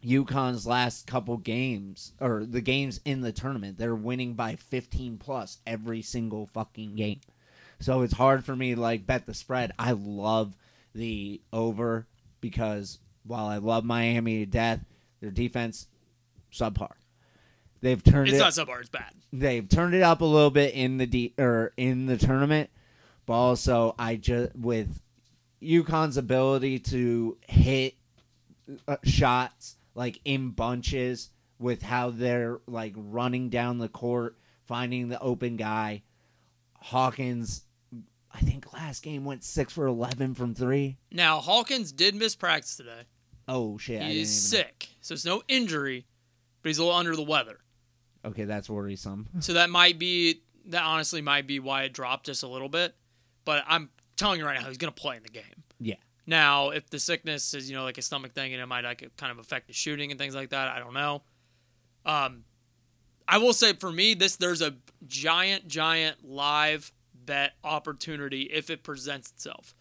UConn's 0.05 0.67
last 0.67 1.07
couple 1.07 1.37
games 1.39 2.13
or 2.21 2.45
the 2.45 2.61
games 2.61 3.01
in 3.05 3.23
the 3.23 3.33
tournament. 3.33 3.79
They're 3.79 3.95
winning 3.95 4.35
by 4.35 4.57
15 4.57 5.19
plus 5.19 5.59
every 5.67 6.03
single 6.03 6.47
fucking 6.47 6.95
game. 6.97 7.21
So 7.81 8.03
it's 8.03 8.15
hard 8.15 8.45
for 8.45 8.55
me 8.55 8.75
to 8.75 8.81
like 8.81 9.07
bet 9.07 9.27
the 9.27 9.35
spread. 9.35 9.73
I 9.79 9.93
love 9.93 10.57
the 10.95 11.41
over 11.53 12.07
because 12.41 12.99
while 13.25 13.47
I 13.47 13.57
love 13.59 13.85
Miami 13.85 14.41
to 14.41 14.47
death, 14.47 14.85
their 15.21 15.31
defense 15.31 15.89
subpar. 16.53 16.93
They've 17.81 18.03
turned 18.03 18.29
It's 18.29 18.37
it 18.37 18.41
not 18.41 18.53
subpar. 18.53 18.81
It's 18.81 18.89
bad. 18.89 19.13
they've 19.33 19.69
turned 19.69 19.95
it 19.95 20.03
up 20.03 20.21
a 20.21 20.25
little 20.25 20.51
bit 20.51 20.75
in 20.75 20.97
the 20.99 21.07
de- 21.07 21.35
or 21.39 21.73
in 21.77 22.07
the 22.07 22.17
tournament, 22.17 22.71
but 23.27 23.35
also 23.35 23.95
I 23.99 24.17
just 24.17 24.55
with 24.57 25.01
UConn's 25.63 26.17
ability 26.17 26.79
to 26.79 27.37
hit 27.49 27.95
uh, 28.89 28.97
shots 29.05 29.77
like 29.95 30.21
in 30.25 30.51
bunches 30.51 31.31
with 31.59 31.83
how 31.83 32.11
they're 32.11 32.61
like 32.67 32.95
running 32.97 33.49
down 33.49 33.79
the 33.79 33.89
court, 33.89 34.37
finding 34.65 35.09
the 35.09 35.21
open 35.21 35.57
guy. 35.57 36.03
Hawkins, 36.81 37.63
I 38.33 38.41
think 38.41 38.73
last 38.73 39.03
game 39.03 39.25
went 39.25 39.45
six 39.45 39.73
for 39.73 39.87
eleven 39.87 40.35
from 40.35 40.55
three. 40.55 40.99
Now 41.11 41.39
Hawkins 41.41 41.93
did 41.93 42.15
miss 42.15 42.35
practice 42.35 42.77
today. 42.77 43.03
Oh 43.47 43.79
shit! 43.79 44.03
He's 44.03 44.11
even 44.11 44.61
know. 44.61 44.65
sick, 44.65 44.89
so 45.01 45.15
it's 45.15 45.25
no 45.25 45.43
injury, 45.49 46.07
but 46.63 46.69
he's 46.71 46.79
a 46.79 46.85
little 46.85 46.99
under 46.99 47.15
the 47.17 47.23
weather. 47.23 47.59
Okay, 48.25 48.45
that's 48.45 48.71
worrisome. 48.71 49.29
So 49.41 49.53
that 49.55 49.71
might 49.71 49.99
be 49.99 50.43
that 50.67 50.83
honestly 50.83 51.21
might 51.21 51.47
be 51.47 51.61
why 51.61 51.83
it 51.85 51.93
dropped 51.93 52.27
just 52.27 52.43
a 52.43 52.49
little 52.49 52.69
bit. 52.71 52.95
But 53.45 53.65
I'm 53.67 53.91
telling 54.17 54.41
you 54.41 54.47
right 54.47 54.61
now, 54.61 54.67
he's 54.69 54.79
gonna 54.79 54.93
play 54.93 55.17
in 55.17 55.23
the 55.23 55.29
game. 55.29 55.63
Yeah. 55.79 55.97
Now, 56.27 56.71
if 56.71 56.89
the 56.89 56.99
sickness 56.99 57.53
is 57.55 57.71
you 57.71 57.77
know 57.77 57.85
like 57.85 57.99
a 57.99 58.03
stomach 58.03 58.33
thing 58.33 58.53
and 58.53 58.63
it 58.63 58.67
might 58.67 58.85
like 58.85 59.09
kind 59.17 59.31
of 59.33 59.39
affect 59.39 59.67
the 59.67 59.73
shooting 59.73 60.11
and 60.11 60.19
things 60.19 60.35
like 60.35 60.51
that, 60.51 60.69
I 60.69 60.79
don't 60.79 60.95
know. 60.95 61.23
Um, 62.07 62.45
I 63.27 63.39
will 63.39 63.53
say 63.53 63.73
for 63.73 63.91
me, 63.91 64.15
this 64.15 64.37
there's 64.37 64.63
a 64.63 64.75
giant, 65.07 65.69
giant 65.69 66.25
live 66.25 66.93
bet 67.15 67.53
opportunity 67.63 68.43
if 68.43 68.71
it 68.71 68.83
presents 68.83 69.31
itself. 69.31 69.75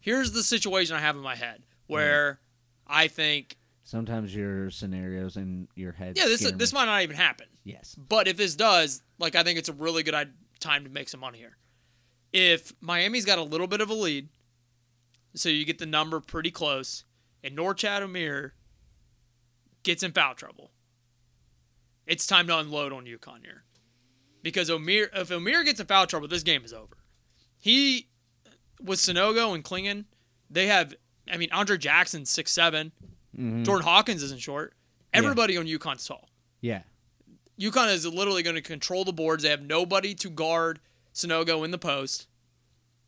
Here's 0.00 0.32
the 0.32 0.42
situation 0.42 0.96
I 0.96 1.00
have 1.00 1.16
in 1.16 1.22
my 1.22 1.34
head 1.36 1.64
where 1.86 2.40
I 2.86 3.08
think, 3.08 3.56
Sometimes 3.82 4.34
your 4.34 4.70
scenarios 4.70 5.36
in 5.36 5.68
your 5.74 5.92
head. 5.92 6.16
yeah, 6.16 6.26
this 6.26 6.40
this 6.52 6.72
me. 6.72 6.78
might 6.78 6.84
not 6.86 7.02
even 7.02 7.16
happen. 7.16 7.46
Yes. 7.64 7.96
But 7.96 8.28
if 8.28 8.36
this 8.36 8.54
does, 8.54 9.02
like, 9.18 9.34
I 9.34 9.42
think 9.42 9.58
it's 9.58 9.68
a 9.68 9.72
really 9.72 10.02
good 10.02 10.14
time 10.60 10.84
to 10.84 10.90
make 10.90 11.08
some 11.08 11.20
money 11.20 11.38
here. 11.38 11.56
If 12.32 12.72
Miami's 12.80 13.24
got 13.24 13.38
a 13.38 13.42
little 13.42 13.66
bit 13.66 13.80
of 13.80 13.90
a 13.90 13.94
lead, 13.94 14.28
so 15.34 15.48
you 15.48 15.64
get 15.64 15.78
the 15.78 15.86
number 15.86 16.20
pretty 16.20 16.50
close, 16.50 17.04
and 17.42 17.56
Norchad 17.56 18.02
Omier 18.02 18.52
gets 19.82 20.02
in 20.02 20.12
foul 20.12 20.34
trouble, 20.34 20.70
it's 22.06 22.26
time 22.26 22.46
to 22.48 22.58
unload 22.58 22.92
on 22.92 23.04
UConn 23.06 23.42
here. 23.44 23.64
Because 24.42 24.70
Omier, 24.70 25.08
if 25.14 25.28
Omier 25.28 25.64
gets 25.64 25.80
in 25.80 25.86
foul 25.86 26.06
trouble, 26.06 26.28
this 26.28 26.42
game 26.42 26.64
is 26.64 26.72
over. 26.72 26.96
He, 27.58 28.08
with 28.82 28.98
Sanogo 28.98 29.54
and 29.54 29.62
Clingan, 29.64 30.06
they 30.48 30.66
have, 30.66 30.94
I 31.30 31.36
mean, 31.36 31.50
Andre 31.52 31.76
Jackson, 31.78 32.24
six 32.24 32.50
seven. 32.50 32.92
Mhm. 33.38 33.64
Jordan 33.64 33.84
Hawkins 33.84 34.22
isn't 34.22 34.40
short. 34.40 34.74
Everybody 35.12 35.56
on 35.56 35.66
UConn's 35.66 36.06
tall. 36.06 36.28
Yeah. 36.60 36.82
UConn 37.58 37.92
is 37.92 38.06
literally 38.06 38.42
going 38.42 38.56
to 38.56 38.62
control 38.62 39.04
the 39.04 39.12
boards. 39.12 39.42
They 39.42 39.50
have 39.50 39.62
nobody 39.62 40.14
to 40.16 40.30
guard 40.30 40.80
Sanogo 41.14 41.64
in 41.64 41.70
the 41.70 41.78
post. 41.78 42.26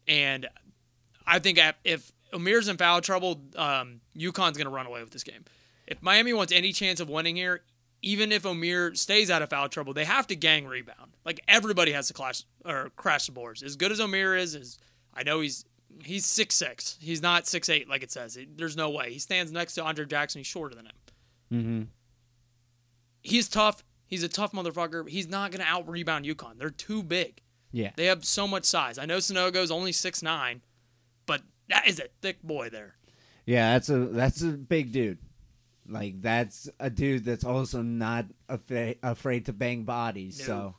And 0.06 0.48
I 1.26 1.38
think 1.38 1.58
if- 1.84 2.12
Omier's 2.32 2.68
in 2.68 2.76
foul 2.78 3.00
trouble, 3.02 3.42
um, 3.56 4.00
UConn's 4.16 4.56
going 4.56 4.64
to 4.64 4.70
run 4.70 4.86
away 4.86 5.00
with 5.02 5.10
this 5.10 5.22
game. 5.22 5.44
If 5.86 6.00
Miami 6.02 6.32
wants 6.32 6.52
any 6.52 6.72
chance 6.72 6.98
of 7.00 7.10
winning 7.10 7.36
here, 7.36 7.62
even 8.00 8.32
if 8.32 8.44
Omier 8.44 8.96
stays 8.96 9.30
out 9.30 9.42
of 9.42 9.50
foul 9.50 9.68
trouble, 9.68 9.92
they 9.92 10.04
have 10.06 10.26
to 10.28 10.36
gang 10.36 10.66
rebound. 10.66 11.16
Like 11.24 11.40
everybody 11.46 11.92
has 11.92 12.08
to 12.08 12.14
clash 12.14 12.44
or 12.64 12.90
crash 12.96 13.26
the 13.26 13.32
boards. 13.32 13.62
As 13.62 13.76
good 13.76 13.92
as 13.92 14.00
Omier 14.00 14.38
is, 14.38 14.54
is 14.54 14.78
I 15.12 15.22
know 15.22 15.40
he's 15.40 15.64
he's 16.02 16.24
six 16.24 16.54
six. 16.54 16.96
He's 17.00 17.20
not 17.20 17.46
six 17.46 17.68
eight 17.68 17.88
like 17.88 18.02
it 18.02 18.10
says. 18.10 18.38
There's 18.56 18.76
no 18.76 18.88
way. 18.90 19.12
He 19.12 19.18
stands 19.18 19.52
next 19.52 19.74
to 19.74 19.84
Andre 19.84 20.06
Jackson. 20.06 20.38
He's 20.40 20.46
shorter 20.46 20.74
than 20.74 20.86
him 20.86 20.92
Mm-hmm. 21.52 21.82
he's 23.22 23.48
tough. 23.48 23.84
He's 24.06 24.22
a 24.22 24.28
tough 24.28 24.52
motherfucker. 24.52 25.08
He's 25.08 25.28
not 25.28 25.50
going 25.50 25.60
to 25.60 25.66
out 25.70 25.88
rebound 25.88 26.24
UConn. 26.24 26.58
They're 26.58 26.70
too 26.70 27.02
big. 27.02 27.40
Yeah. 27.72 27.90
They 27.96 28.06
have 28.06 28.24
so 28.24 28.46
much 28.48 28.64
size. 28.64 28.98
I 28.98 29.06
know 29.06 29.18
Sanogo's 29.18 29.70
only 29.70 29.92
six 29.92 30.22
nine, 30.22 30.62
that 31.72 31.88
is 31.88 31.98
a 31.98 32.04
thick 32.20 32.42
boy 32.42 32.68
there. 32.70 32.94
Yeah, 33.46 33.72
that's 33.72 33.88
a 33.88 33.98
that's 33.98 34.42
a 34.42 34.48
big 34.48 34.92
dude. 34.92 35.18
Like 35.88 36.22
that's 36.22 36.68
a 36.78 36.90
dude 36.90 37.24
that's 37.24 37.44
also 37.44 37.82
not 37.82 38.26
afraid 38.48 38.98
afraid 39.02 39.46
to 39.46 39.52
bang 39.52 39.82
bodies. 39.82 40.38
No. 40.40 40.44
So, 40.44 40.74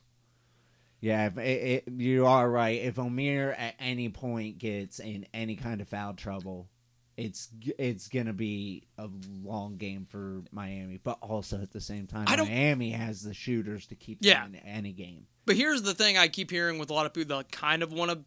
yeah, 1.01 1.25
if 1.27 1.37
it, 1.37 1.83
it, 1.87 1.91
you 1.97 2.25
are 2.25 2.49
right. 2.49 2.81
If 2.81 2.95
Omier 2.95 3.53
at 3.57 3.75
any 3.79 4.09
point 4.09 4.59
gets 4.59 4.99
in 4.99 5.25
any 5.33 5.57
kind 5.57 5.81
of 5.81 5.89
foul 5.89 6.13
trouble, 6.13 6.69
it's 7.17 7.49
it's 7.77 8.07
gonna 8.07 8.31
be 8.33 8.83
a 8.97 9.09
long 9.43 9.75
game 9.75 10.07
for 10.09 10.43
Miami. 10.51 10.99
But 11.03 11.17
also 11.21 11.61
at 11.61 11.71
the 11.73 11.81
same 11.81 12.07
time, 12.07 12.25
Miami 12.25 12.91
has 12.91 13.23
the 13.23 13.33
shooters 13.33 13.87
to 13.87 13.95
keep 13.95 14.19
Yeah. 14.21 14.45
in 14.45 14.55
any 14.55 14.93
game. 14.93 15.27
But 15.45 15.57
here's 15.57 15.81
the 15.81 15.93
thing 15.93 16.17
I 16.17 16.29
keep 16.29 16.49
hearing 16.49 16.77
with 16.79 16.89
a 16.89 16.93
lot 16.93 17.05
of 17.05 17.13
people 17.13 17.35
that 17.37 17.51
kind 17.51 17.83
of 17.83 17.91
want 17.91 18.11
to 18.11 18.19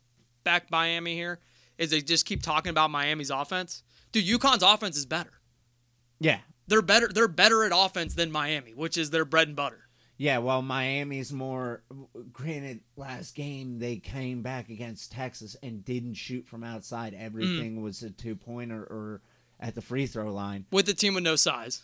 back 0.44 0.70
Miami 0.70 1.14
here 1.14 1.40
is 1.78 1.90
they 1.90 2.00
just 2.00 2.24
keep 2.26 2.42
talking 2.42 2.70
about 2.70 2.90
Miami's 2.90 3.30
offense. 3.30 3.82
Dude, 4.12 4.24
UConn's 4.26 4.62
offense 4.62 4.96
is 4.96 5.06
better. 5.06 5.32
Yeah, 6.18 6.38
They're 6.66 6.82
better. 6.82 7.08
They're 7.08 7.28
better 7.28 7.64
at 7.64 7.72
offense 7.74 8.14
than 8.14 8.32
Miami, 8.32 8.72
which 8.74 8.96
is 8.96 9.10
their 9.10 9.24
bread 9.24 9.48
and 9.48 9.56
butter. 9.56 9.80
Yeah, 10.18 10.38
well, 10.38 10.62
Miami's 10.62 11.30
more. 11.30 11.82
Granted, 12.32 12.80
last 12.96 13.34
game 13.34 13.78
they 13.78 13.96
came 13.96 14.40
back 14.40 14.70
against 14.70 15.12
Texas 15.12 15.56
and 15.62 15.84
didn't 15.84 16.14
shoot 16.14 16.46
from 16.48 16.64
outside. 16.64 17.12
Everything 17.12 17.82
was 17.82 18.02
a 18.02 18.08
two 18.10 18.34
pointer 18.34 18.82
or 18.82 19.20
at 19.60 19.74
the 19.74 19.82
free 19.82 20.06
throw 20.06 20.32
line. 20.32 20.64
With 20.70 20.88
a 20.88 20.94
team 20.94 21.12
with 21.14 21.24
no 21.24 21.36
size. 21.36 21.82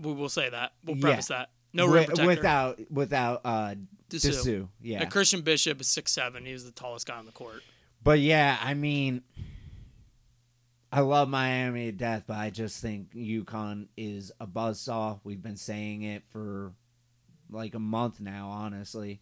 We 0.00 0.12
will 0.12 0.28
say 0.28 0.50
that. 0.50 0.72
We'll 0.84 0.96
Yeah. 0.96 1.02
preface 1.02 1.26
that. 1.28 1.50
No 1.72 1.86
rim 1.86 2.04
protector. 2.06 2.26
without 2.26 2.80
without 2.90 3.40
uh 3.44 3.74
Disu. 4.10 4.30
Disu. 4.30 4.68
Yeah. 4.82 5.00
And 5.02 5.10
Christian 5.10 5.42
Bishop 5.42 5.80
is 5.80 5.86
six 5.86 6.10
seven. 6.12 6.44
He 6.44 6.52
was 6.52 6.64
the 6.64 6.72
tallest 6.72 7.06
guy 7.06 7.16
on 7.16 7.26
the 7.26 7.32
court. 7.32 7.62
But 8.02 8.18
yeah, 8.20 8.58
I 8.60 8.74
mean, 8.74 9.22
I 10.90 11.00
love 11.00 11.28
Miami 11.28 11.86
to 11.86 11.92
death, 11.92 12.24
but 12.26 12.36
I 12.36 12.50
just 12.50 12.80
think 12.80 13.14
UConn 13.14 13.88
is 13.96 14.32
a 14.40 14.46
buzzsaw. 14.46 15.20
We've 15.24 15.42
been 15.42 15.56
saying 15.56 16.02
it 16.02 16.24
for 16.30 16.72
like 17.48 17.74
a 17.74 17.78
month 17.78 18.20
now, 18.20 18.48
honestly. 18.48 19.20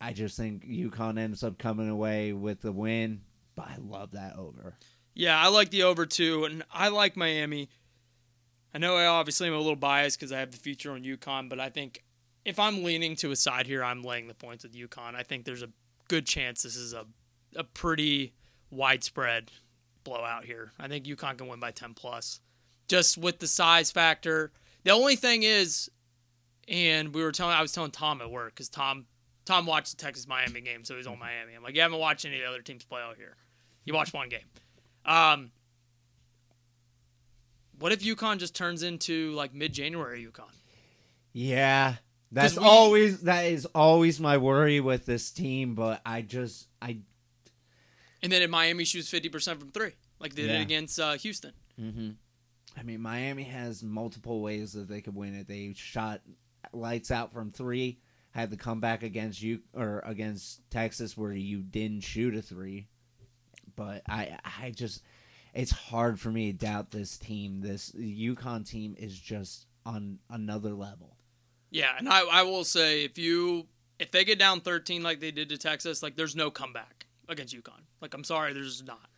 I 0.00 0.12
just 0.12 0.36
think 0.36 0.64
UConn 0.64 1.18
ends 1.18 1.42
up 1.42 1.58
coming 1.58 1.88
away 1.88 2.32
with 2.32 2.60
the 2.60 2.70
win, 2.70 3.22
but 3.56 3.66
I 3.66 3.76
love 3.80 4.12
that 4.12 4.36
over. 4.36 4.74
Yeah, 5.14 5.36
I 5.40 5.48
like 5.48 5.70
the 5.70 5.82
over 5.82 6.06
too, 6.06 6.44
and 6.44 6.62
I 6.72 6.88
like 6.88 7.16
Miami. 7.16 7.68
I 8.72 8.78
know 8.78 8.96
I 8.96 9.06
obviously 9.06 9.48
am 9.48 9.54
a 9.54 9.58
little 9.58 9.74
biased 9.74 10.20
because 10.20 10.30
I 10.30 10.38
have 10.38 10.52
the 10.52 10.58
future 10.58 10.92
on 10.92 11.02
UConn, 11.02 11.48
but 11.48 11.58
I 11.58 11.68
think 11.70 12.04
if 12.44 12.60
I'm 12.60 12.84
leaning 12.84 13.16
to 13.16 13.32
a 13.32 13.36
side 13.36 13.66
here, 13.66 13.82
I'm 13.82 14.02
laying 14.02 14.28
the 14.28 14.34
points 14.34 14.62
with 14.62 14.74
UConn. 14.74 15.16
I 15.16 15.24
think 15.24 15.44
there's 15.44 15.62
a 15.62 15.70
good 16.08 16.26
chance 16.26 16.62
this 16.62 16.76
is 16.76 16.92
a 16.92 17.06
a 17.56 17.64
pretty 17.64 18.34
widespread 18.70 19.50
blowout 20.04 20.44
here. 20.44 20.72
I 20.78 20.88
think 20.88 21.04
UConn 21.06 21.38
can 21.38 21.48
win 21.48 21.60
by 21.60 21.70
10 21.70 21.94
plus, 21.94 22.40
just 22.88 23.18
with 23.18 23.38
the 23.38 23.46
size 23.46 23.90
factor. 23.90 24.52
The 24.84 24.90
only 24.90 25.16
thing 25.16 25.42
is, 25.42 25.90
and 26.66 27.14
we 27.14 27.22
were 27.22 27.32
telling, 27.32 27.54
I 27.54 27.62
was 27.62 27.72
telling 27.72 27.90
Tom 27.90 28.20
at 28.20 28.30
work 28.30 28.54
because 28.54 28.68
Tom 28.68 29.06
Tom 29.44 29.64
watched 29.64 29.96
the 29.96 29.96
Texas 29.96 30.28
Miami 30.28 30.60
game, 30.60 30.84
so 30.84 30.94
he's 30.96 31.06
on 31.06 31.18
Miami. 31.18 31.54
I'm 31.54 31.62
like, 31.62 31.74
you 31.74 31.80
haven't 31.80 31.98
watched 31.98 32.26
any 32.26 32.36
of 32.36 32.42
the 32.42 32.48
other 32.48 32.60
teams 32.60 32.84
play 32.84 33.00
out 33.00 33.16
here. 33.16 33.34
You 33.84 33.94
watched 33.94 34.12
one 34.12 34.28
game. 34.28 34.40
Um, 35.06 35.52
what 37.78 37.92
if 37.92 38.02
UConn 38.02 38.36
just 38.36 38.54
turns 38.54 38.82
into 38.82 39.32
like 39.32 39.54
mid 39.54 39.72
January 39.72 40.22
UConn? 40.22 40.52
Yeah. 41.32 41.96
That's 42.30 42.58
we- 42.58 42.64
always 42.64 43.20
that 43.22 43.46
is 43.46 43.66
always 43.74 44.20
my 44.20 44.36
worry 44.36 44.80
with 44.80 45.06
this 45.06 45.30
team, 45.30 45.74
but 45.74 46.00
I 46.04 46.22
just 46.22 46.68
I 46.82 46.98
And 48.22 48.30
then 48.32 48.42
in 48.42 48.50
Miami 48.50 48.84
she 48.84 48.98
was 48.98 49.08
50% 49.08 49.58
from 49.58 49.70
three, 49.70 49.92
like 50.20 50.34
they 50.34 50.42
Yeah. 50.42 50.52
did 50.58 50.60
against 50.62 50.98
uh, 51.00 51.12
Houston. 51.14 51.52
Mm-hmm. 51.80 52.10
I 52.76 52.82
mean, 52.82 53.00
Miami 53.00 53.44
has 53.44 53.82
multiple 53.82 54.40
ways 54.42 54.72
that 54.74 54.88
they 54.88 55.00
could 55.00 55.14
win 55.14 55.34
it. 55.34 55.48
They 55.48 55.72
shot 55.74 56.20
lights 56.72 57.10
out 57.10 57.32
from 57.32 57.50
three, 57.50 57.98
had 58.32 58.50
the 58.50 58.56
comeback 58.56 59.02
against 59.02 59.40
you 59.42 59.60
or 59.72 60.00
against 60.04 60.60
Texas 60.70 61.16
where 61.16 61.32
you 61.32 61.62
didn't 61.62 62.02
shoot 62.02 62.36
a 62.36 62.42
three. 62.42 62.86
But 63.74 64.02
I, 64.08 64.38
I 64.62 64.70
just, 64.70 65.02
it's 65.54 65.70
hard 65.72 66.20
for 66.20 66.30
me 66.30 66.52
to 66.52 66.58
doubt 66.58 66.90
this 66.90 67.16
team. 67.16 67.60
This 67.62 67.90
UConn 67.92 68.68
team 68.68 68.94
is 68.98 69.18
just 69.18 69.66
on 69.86 70.18
another 70.30 70.70
level. 70.74 71.16
Yeah, 71.70 71.90
and 71.98 72.08
I, 72.08 72.20
I 72.20 72.42
will 72.42 72.64
say 72.64 73.04
if 73.04 73.18
you 73.18 73.66
if 73.98 74.10
they 74.10 74.24
get 74.24 74.38
down 74.38 74.60
13 74.60 75.02
like 75.02 75.20
they 75.20 75.30
did 75.30 75.48
to 75.50 75.58
Texas, 75.58 76.02
like 76.02 76.16
there's 76.16 76.36
no 76.36 76.50
comeback 76.50 77.06
against 77.28 77.54
UConn. 77.54 77.82
Like 78.00 78.14
I'm 78.14 78.24
sorry, 78.24 78.52
there's 78.52 78.82
not. 78.84 79.08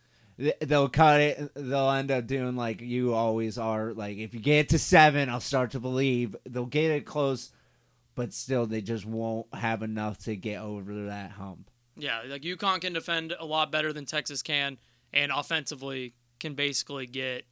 They'll 0.59 0.89
cut 0.89 1.21
it. 1.21 1.51
They'll 1.55 1.91
end 1.91 2.09
up 2.09 2.25
doing 2.25 2.55
like 2.55 2.81
you 2.81 3.13
always 3.13 3.57
are. 3.57 3.93
Like 3.93 4.17
if 4.17 4.33
you 4.33 4.39
get 4.39 4.69
to 4.69 4.79
seven, 4.79 5.29
I'll 5.29 5.39
start 5.39 5.71
to 5.71 5.79
believe 5.79 6.35
they'll 6.49 6.65
get 6.65 6.91
it 6.91 7.05
close, 7.05 7.51
but 8.15 8.33
still 8.33 8.65
they 8.65 8.81
just 8.81 9.05
won't 9.05 9.47
have 9.53 9.83
enough 9.83 10.17
to 10.25 10.35
get 10.35 10.61
over 10.61 11.05
that 11.05 11.31
hump. 11.31 11.69
Yeah, 11.95 12.21
like 12.27 12.41
UConn 12.41 12.81
can 12.81 12.93
defend 12.93 13.35
a 13.39 13.45
lot 13.45 13.71
better 13.71 13.93
than 13.93 14.05
Texas 14.05 14.41
can, 14.41 14.79
and 15.13 15.31
offensively 15.31 16.15
can 16.39 16.55
basically 16.55 17.05
get 17.05 17.45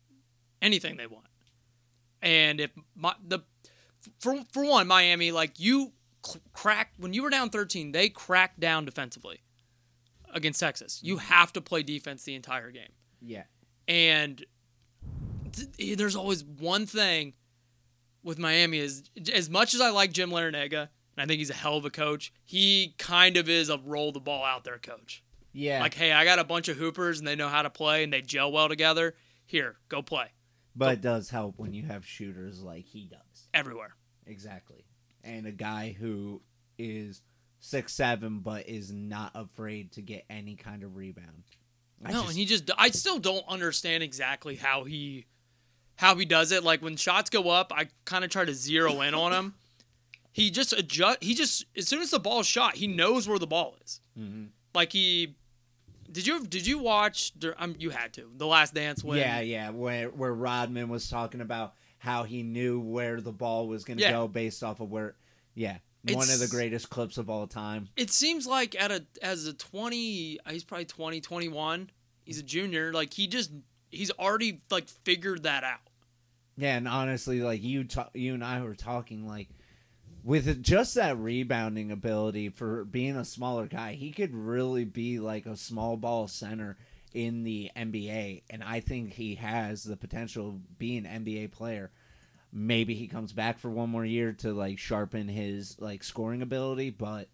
anything 0.62 0.98
they 0.98 1.08
want. 1.08 1.28
And 2.22 2.60
if 2.60 2.72
my, 2.96 3.14
the 3.26 3.40
for 4.20 4.40
for 4.52 4.66
one, 4.66 4.88
Miami 4.88 5.32
like 5.32 5.60
you 5.60 5.94
cl- 6.26 6.42
crack 6.54 6.94
when 6.98 7.14
you 7.14 7.24
were 7.24 7.30
down 7.30 7.50
13, 7.50 7.92
they 7.92 8.10
cracked 8.10 8.60
down 8.60 8.86
defensively 8.86 9.42
against 10.34 10.60
Texas. 10.60 11.00
You 11.04 11.18
mm-hmm. 11.18 11.34
have 11.34 11.54
to 11.54 11.62
play 11.62 11.84
defense 11.84 12.24
the 12.24 12.36
entire 12.36 12.72
game. 12.72 12.92
Yeah. 13.22 13.44
And 13.88 14.44
th- 15.52 15.98
there's 15.98 16.16
always 16.16 16.44
one 16.44 16.86
thing 16.86 17.34
with 18.24 18.38
Miami 18.38 18.80
is 18.80 19.04
as 19.34 19.50
much 19.50 19.74
as 19.74 19.82
I 19.82 19.90
like 19.90 20.12
Jim 20.12 20.30
Larrañaga, 20.30 20.90
and 21.16 21.20
I 21.20 21.26
think 21.26 21.40
he's 21.40 21.50
a 21.50 21.56
hell 21.56 21.78
of 21.78 21.86
a 21.86 21.90
coach, 21.90 22.34
he 22.46 22.96
kind 22.98 23.38
of 23.38 23.50
is 23.50 23.70
a 23.70 23.78
roll 23.78 24.12
the 24.12 24.20
ball 24.20 24.44
out 24.44 24.64
there 24.64 24.78
coach. 24.78 25.24
Yeah. 25.52 25.82
Like, 25.82 25.96
hey, 25.96 26.12
I 26.12 26.26
got 26.26 26.38
a 26.38 26.44
bunch 26.44 26.68
of 26.68 26.78
hoopers 26.78 27.20
and 27.20 27.28
they 27.28 27.36
know 27.36 27.50
how 27.50 27.64
to 27.64 27.70
play 27.70 28.04
and 28.04 28.14
they 28.14 28.22
gel 28.22 28.52
well 28.52 28.70
together. 28.70 29.16
Here, 29.46 29.78
go 29.88 30.04
play 30.04 30.32
but 30.80 30.94
it 30.94 31.02
does 31.02 31.30
help 31.30 31.56
when 31.58 31.74
you 31.74 31.84
have 31.84 32.06
shooters 32.06 32.62
like 32.64 32.86
he 32.86 33.06
does. 33.06 33.50
everywhere. 33.54 33.96
Exactly. 34.30 34.86
And 35.24 35.46
a 35.46 35.52
guy 35.52 35.96
who 36.00 36.42
is 36.78 37.22
six 37.60 37.94
seven 37.94 38.40
but 38.40 38.70
is 38.70 38.92
not 38.92 39.32
afraid 39.36 39.92
to 39.94 40.02
get 40.02 40.24
any 40.30 40.56
kind 40.56 40.84
of 40.84 40.96
rebound. 40.96 41.44
I 42.06 42.12
no, 42.12 42.20
just- 42.20 42.30
and 42.30 42.38
he 42.38 42.46
just 42.46 42.72
I 42.78 42.90
still 42.92 43.20
don't 43.20 43.46
understand 43.48 44.04
exactly 44.04 44.56
how 44.56 44.86
he 44.86 45.26
how 45.96 46.16
he 46.16 46.24
does 46.26 46.54
it. 46.54 46.64
Like 46.64 46.82
when 46.82 46.96
shots 46.96 47.30
go 47.30 47.50
up, 47.50 47.74
I 47.76 47.90
kind 48.06 48.24
of 48.24 48.30
try 48.30 48.46
to 48.46 48.54
zero 48.54 49.02
in 49.02 49.14
on 49.14 49.34
him. 49.34 49.54
He 50.32 50.52
just 50.52 50.72
adjust. 50.74 51.24
He 51.24 51.34
just 51.34 51.66
as 51.76 51.88
soon 51.88 52.02
as 52.02 52.12
the 52.12 52.20
ball's 52.20 52.46
shot, 52.46 52.76
he 52.76 52.86
knows 52.88 53.28
where 53.28 53.40
the 53.40 53.48
ball 53.48 53.76
is. 53.84 54.00
Mhm. 54.18 54.50
Like 54.76 54.94
he 54.94 55.36
did 56.10 56.28
you 56.28 56.46
did 56.46 56.66
you 56.68 56.78
watch? 56.78 57.34
Um, 57.58 57.76
you 57.80 57.90
had 57.90 58.14
to 58.14 58.30
the 58.38 58.46
Last 58.46 58.76
Dance 58.76 59.04
when 59.04 59.18
Yeah, 59.18 59.42
yeah. 59.42 59.72
Where 59.72 60.08
where 60.10 60.34
Rodman 60.34 60.88
was 60.88 61.10
talking 61.10 61.42
about 61.42 61.74
how 62.00 62.24
he 62.24 62.44
knew 62.44 62.80
where 62.80 63.22
the 63.22 63.32
ball 63.32 63.68
was 63.68 63.84
going 63.84 63.98
to 63.98 64.04
Yeah. 64.04 64.12
go 64.12 64.28
based 64.28 64.64
off 64.64 64.80
of 64.80 64.90
where. 64.90 65.16
Yeah, 65.56 65.78
one 66.04 66.30
of 66.30 66.40
the 66.40 66.48
greatest 66.48 66.90
clips 66.90 67.18
of 67.18 67.30
all 67.30 67.46
time. 67.46 67.90
it 67.98 68.10
seems 68.10 68.48
like 68.48 68.80
at 68.82 68.92
a 68.92 69.06
as 69.22 69.46
a 69.48 69.54
20 69.54 70.40
uh, 70.46 70.52
he's 70.52 70.64
probably 70.64 70.86
20 70.86 71.20
21 71.20 71.90
he's 72.24 72.40
a 72.40 72.44
junior 72.44 72.94
like 72.94 73.14
he 73.14 73.28
just 73.28 73.52
he's 73.90 74.10
already 74.12 74.62
like 74.72 74.88
figured 74.88 75.44
that 75.44 75.64
out 75.66 75.80
Yeah, 76.56 76.78
and 76.78 76.88
honestly, 76.88 77.42
like 77.42 77.62
you, 77.64 77.84
ta- 77.84 78.10
you 78.14 78.34
and 78.34 78.44
I 78.44 78.62
were 78.62 78.76
talking, 78.76 79.28
like 79.28 79.50
with 80.24 80.62
just 80.64 80.96
that 80.96 81.18
rebounding 81.18 81.92
ability 81.92 82.50
for 82.50 82.86
being 82.86 83.16
a 83.18 83.26
smaller 83.26 83.66
guy, 83.68 83.94
he 83.94 84.12
could 84.12 84.34
really 84.34 84.86
be 84.86 85.20
like 85.20 85.46
a 85.46 85.56
small 85.58 85.98
ball 85.98 86.28
center 86.28 86.78
in 87.14 87.44
the 87.44 87.72
NBA, 87.76 88.44
and 88.50 88.64
I 88.64 88.80
think 88.80 89.14
he 89.14 89.36
has 89.36 89.84
the 89.84 89.98
potential 89.98 90.50
of 90.50 90.78
being 90.78 91.06
an 91.06 91.26
NBA 91.26 91.52
player. 91.52 91.92
Maybe 92.52 92.96
he 92.96 93.08
comes 93.08 93.32
back 93.32 93.60
for 93.60 93.70
one 93.70 93.90
more 93.90 94.06
year 94.06 94.34
to 94.34 94.54
like 94.54 94.80
sharpen 94.80 95.28
his 95.28 95.80
like 95.80 96.04
scoring 96.04 96.42
ability, 96.42 96.90
but 96.92 97.28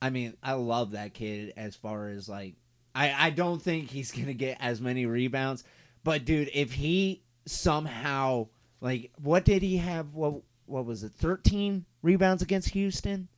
I 0.00 0.10
mean, 0.10 0.34
I 0.42 0.54
love 0.54 0.92
that 0.92 1.14
kid 1.14 1.52
as 1.56 1.76
far 1.76 2.08
as 2.08 2.28
like 2.28 2.54
I 2.94 3.26
I 3.26 3.30
don't 3.30 3.62
think 3.62 3.90
he's 3.90 4.10
going 4.12 4.26
to 4.26 4.34
get 4.34 4.58
as 4.60 4.80
many 4.80 5.06
rebounds, 5.06 5.64
but 6.04 6.24
dude, 6.24 6.50
if 6.52 6.72
he 6.72 7.22
somehow 7.46 8.48
like 8.80 9.10
what 9.20 9.44
did 9.44 9.62
he 9.62 9.78
have 9.78 10.14
what 10.14 10.42
what 10.66 10.86
was 10.86 11.02
it 11.02 11.12
13 11.12 11.84
rebounds 12.02 12.42
against 12.42 12.70
Houston? 12.70 13.28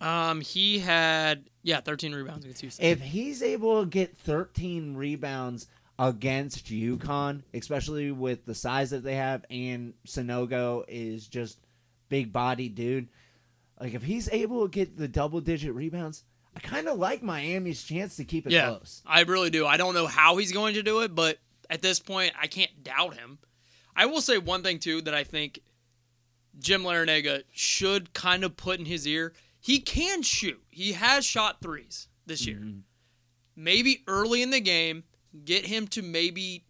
Um 0.00 0.40
he 0.40 0.78
had 0.78 1.48
yeah 1.62 1.80
13 1.80 2.12
rebounds 2.14 2.44
against 2.44 2.60
Houston 2.60 2.84
If 2.84 3.00
he's 3.00 3.42
able 3.42 3.80
to 3.82 3.86
get 3.88 4.16
13 4.18 4.94
rebounds 4.96 5.66
against 5.98 6.66
UConn, 6.66 7.42
especially 7.54 8.10
with 8.12 8.44
the 8.44 8.54
size 8.54 8.90
that 8.90 9.02
they 9.02 9.14
have 9.16 9.44
and 9.50 9.94
Sanogo 10.06 10.84
is 10.88 11.26
just 11.26 11.58
big 12.08 12.32
body 12.32 12.68
dude. 12.68 13.08
Like 13.80 13.94
if 13.94 14.02
he's 14.02 14.28
able 14.30 14.62
to 14.66 14.70
get 14.70 14.96
the 14.96 15.08
double 15.08 15.40
digit 15.40 15.74
rebounds, 15.74 16.24
I 16.54 16.60
kind 16.60 16.88
of 16.88 16.98
like 16.98 17.22
Miami's 17.22 17.82
chance 17.82 18.16
to 18.16 18.24
keep 18.24 18.46
it 18.46 18.52
yeah 18.52 18.68
close. 18.68 19.02
i 19.06 19.20
really 19.22 19.50
do 19.50 19.66
i 19.66 19.76
don't 19.76 19.92
know 19.92 20.06
how 20.06 20.38
he's 20.38 20.52
going 20.52 20.72
to 20.74 20.82
do 20.82 21.00
it 21.02 21.14
but 21.14 21.38
at 21.68 21.82
this 21.82 22.00
point 22.00 22.32
i 22.40 22.46
can't 22.46 22.82
doubt 22.82 23.14
him 23.14 23.38
i 23.94 24.06
will 24.06 24.22
say 24.22 24.38
one 24.38 24.62
thing 24.62 24.78
too 24.78 25.02
that 25.02 25.12
i 25.14 25.22
think 25.22 25.60
jim 26.58 26.82
Larrañaga 26.82 27.42
should 27.52 28.14
kind 28.14 28.42
of 28.42 28.56
put 28.56 28.78
in 28.78 28.86
his 28.86 29.06
ear 29.06 29.34
he 29.66 29.78
can 29.80 30.22
shoot 30.22 30.62
he 30.70 30.92
has 30.92 31.24
shot 31.24 31.60
threes 31.60 32.08
this 32.26 32.46
year 32.46 32.58
Mhm. 32.58 32.82
maybe 33.54 34.02
early 34.06 34.42
in 34.42 34.50
the 34.50 34.60
game 34.60 35.04
get 35.44 35.66
him 35.66 35.86
to 35.88 36.02
maybe 36.02 36.64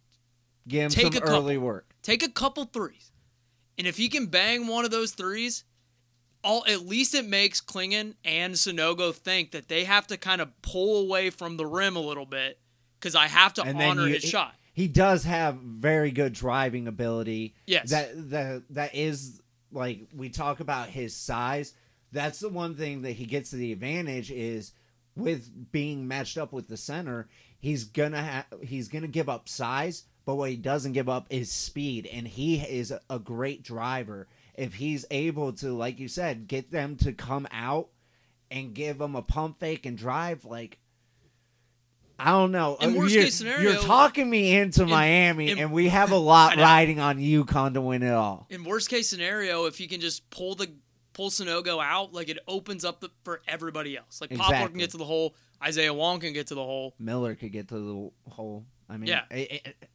Give 0.67 0.83
him 0.83 0.89
Take 0.91 1.13
some 1.13 1.17
a 1.23 1.25
couple. 1.25 1.35
early 1.35 1.57
work. 1.57 1.93
take 2.01 2.21
a 2.23 2.29
couple 2.29 2.65
threes. 2.65 3.11
And 3.77 3.87
if 3.87 3.95
he 3.95 4.09
can 4.09 4.25
bang 4.25 4.67
one 4.67 4.83
of 4.83 4.91
those 4.91 5.11
threes, 5.13 5.63
all 6.43 6.65
at 6.67 6.85
least 6.85 7.13
it 7.15 7.25
makes 7.25 7.61
Clingan 7.61 8.15
and 8.25 8.53
Sanogo 8.55 9.13
think 9.15 9.51
that 9.51 9.69
they 9.69 9.85
have 9.85 10.07
to 10.07 10.17
kind 10.17 10.41
of 10.41 10.49
pull 10.61 10.99
away 10.99 11.29
from 11.29 11.55
the 11.55 11.65
rim 11.65 11.95
a 11.95 12.01
little 12.01 12.25
bit 12.25 12.59
because 12.99 13.15
I 13.15 13.27
have 13.27 13.53
to 13.53 13.63
And 13.63 13.81
honor 13.81 14.07
you- 14.07 14.15
his 14.15 14.23
shot. 14.23 14.55
He 14.73 14.87
does 14.89 15.23
have 15.23 15.55
very 15.61 16.11
good 16.11 16.33
driving 16.33 16.85
ability. 16.87 17.53
Yes. 17.65 17.89
That 17.91 18.29
that 18.31 18.63
that 18.71 18.93
is 18.95 19.41
like 19.71 20.01
we 20.13 20.27
talk 20.29 20.59
about 20.59 20.89
his 20.89 21.15
size. 21.15 21.73
That's 22.11 22.39
the 22.39 22.49
one 22.49 22.75
thing 22.75 23.01
that 23.01 23.13
he 23.13 23.25
gets 23.25 23.49
to 23.51 23.55
the 23.57 23.71
advantage 23.71 24.31
is 24.31 24.71
with 25.15 25.71
being 25.71 26.07
matched 26.07 26.37
up 26.37 26.53
with 26.53 26.67
the 26.67 26.77
center. 26.77 27.27
He's 27.59 27.83
gonna 27.85 28.23
ha- 28.23 28.57
he's 28.63 28.87
gonna 28.87 29.07
give 29.07 29.27
up 29.29 29.49
size, 29.49 30.03
but 30.25 30.35
what 30.35 30.49
he 30.49 30.55
doesn't 30.57 30.93
give 30.93 31.09
up 31.09 31.27
is 31.29 31.51
speed, 31.51 32.05
and 32.07 32.27
he 32.27 32.57
is 32.59 32.93
a 33.09 33.19
great 33.19 33.63
driver. 33.63 34.27
If 34.55 34.75
he's 34.75 35.05
able 35.11 35.53
to, 35.53 35.73
like 35.73 35.99
you 35.99 36.07
said, 36.07 36.47
get 36.47 36.71
them 36.71 36.95
to 36.97 37.13
come 37.13 37.47
out 37.51 37.89
and 38.49 38.73
give 38.73 38.97
them 38.99 39.15
a 39.15 39.21
pump 39.21 39.59
fake 39.59 39.85
and 39.85 39.97
drive, 39.97 40.45
like 40.45 40.77
I 42.19 42.31
don't 42.31 42.51
know. 42.51 42.77
In 42.81 42.95
Uh, 42.95 42.99
worst 42.99 43.13
you're, 43.13 43.23
case 43.25 43.35
scenario- 43.35 43.73
you're 43.73 43.81
talking 43.83 44.27
me 44.27 44.55
into 44.55 44.83
In- 44.83 44.89
Miami, 44.89 45.51
in- 45.51 45.59
and 45.59 45.71
we 45.71 45.89
have 45.89 46.11
a 46.11 46.17
lot 46.17 46.55
riding 46.57 46.99
on 46.99 47.19
UConn 47.19 47.73
to 47.75 47.81
win 47.81 48.01
it 48.01 48.11
all. 48.13 48.47
In 48.49 48.63
worst 48.63 48.89
case 48.89 49.07
scenario, 49.07 49.65
if 49.65 49.79
you 49.79 49.87
can 49.87 50.01
just 50.01 50.27
pull 50.31 50.55
the 50.55 50.71
pull 51.17 51.29
Sanogo 51.31 51.83
out, 51.83 52.13
like 52.13 52.29
it 52.29 52.37
opens 52.47 52.85
up 52.85 53.01
the, 53.01 53.09
for 53.23 53.41
everybody 53.47 53.97
else. 53.97 54.21
Like 54.21 54.33
Poplar 54.35 54.69
can 54.69 54.77
get 54.77 54.91
to 54.91 54.97
the 54.97 55.03
hole, 55.05 55.35
Isaiah 55.63 55.93
Wong 55.93 56.19
can 56.19 56.31
get 56.31 56.47
to 56.47 56.55
the 56.55 56.63
hole. 56.63 56.93
Miller 56.99 57.33
could 57.35 57.51
get 57.51 57.67
to 57.69 58.11
the 58.25 58.31
hole. 58.31 58.65
I 58.87 58.97
mean, 58.97 59.07
Yeah. 59.09 59.23
it- 59.31 59.51
it- 59.65 59.89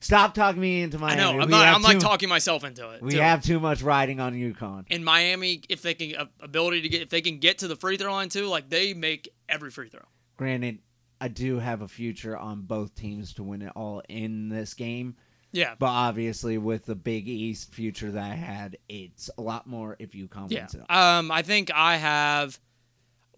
stop 0.00 0.32
talking 0.34 0.60
me 0.60 0.82
into 0.82 0.96
I 0.98 1.00
Miami. 1.00 1.20
know. 1.20 1.30
I'm 1.32 1.38
We 1.48 1.50
not. 1.50 1.74
I'm 1.74 1.82
like 1.82 1.98
talking 1.98 2.28
myself 2.28 2.62
into 2.64 2.88
it. 2.90 3.02
We 3.02 3.12
too. 3.12 3.20
have 3.20 3.42
too 3.42 3.58
much 3.58 3.82
riding 3.82 4.20
on 4.20 4.34
UConn. 4.34 4.84
in 4.88 5.02
Miami 5.02 5.62
if 5.68 5.82
they 5.82 5.94
can 5.94 6.14
uh, 6.16 6.26
ability 6.40 6.82
to 6.82 6.88
get 6.88 7.02
if 7.02 7.10
they 7.10 7.20
can 7.20 7.38
get 7.38 7.58
to 7.58 7.68
the 7.68 7.76
free 7.76 7.96
throw 7.96 8.12
line 8.12 8.28
too. 8.28 8.46
Like 8.46 8.70
they 8.70 8.94
make 8.94 9.28
every 9.48 9.70
free 9.70 9.88
throw. 9.88 10.02
Granted, 10.36 10.78
I 11.20 11.28
do 11.28 11.58
have 11.58 11.80
a 11.82 11.88
future 11.88 12.36
on 12.36 12.62
both 12.62 12.94
teams 12.94 13.34
to 13.34 13.42
win 13.42 13.62
it 13.62 13.72
all 13.74 14.02
in 14.08 14.48
this 14.50 14.74
game, 14.74 15.16
Yeah. 15.54 15.74
but 15.78 15.86
obviously 15.86 16.58
with 16.58 16.84
the 16.86 16.94
Big 16.96 17.28
East 17.28 17.72
future 17.72 18.10
that 18.10 18.22
I 18.22 18.34
had, 18.34 18.76
it's 18.88 19.30
a 19.38 19.40
lot 19.40 19.66
more 19.66 19.96
if 19.98 20.10
UConn 20.12 20.50
Yeah. 20.50 20.60
wins 20.62 20.74
it. 20.74 20.90
Um, 20.90 21.30
I 21.30 21.42
think 21.42 21.70
I 21.72 21.96
have. 21.96 22.58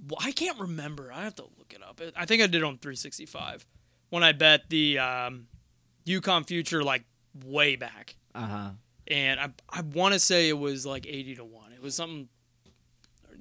well, 0.09 0.19
I 0.21 0.33
can't 0.33 0.59
remember. 0.59 1.13
I 1.13 1.25
have 1.25 1.35
to 1.37 1.43
look 1.59 1.73
it 1.75 1.83
up. 1.83 2.01
I 2.17 2.25
think 2.27 2.43
I 2.43 2.47
did 2.47 2.63
on 2.63 2.79
365 2.79 3.67
when 4.11 4.23
I 4.23 4.33
bet 4.33 4.69
the 4.71 4.99
um, 4.99 5.47
UConn 6.07 6.47
future 6.47 6.83
like 6.83 7.05
way 7.45 7.77
back, 7.77 8.17
Uh 8.35 8.47
huh. 8.47 8.71
and 9.09 9.39
I 9.39 9.51
I 9.69 9.83
want 9.83 10.15
to 10.15 10.19
say 10.19 10.49
it 10.49 10.59
was 10.59 10.87
like 10.87 11.07
80 11.07 11.37
to 11.37 11.45
one. 11.45 11.73
It 11.73 11.83
was 11.83 11.95
something. 11.95 12.29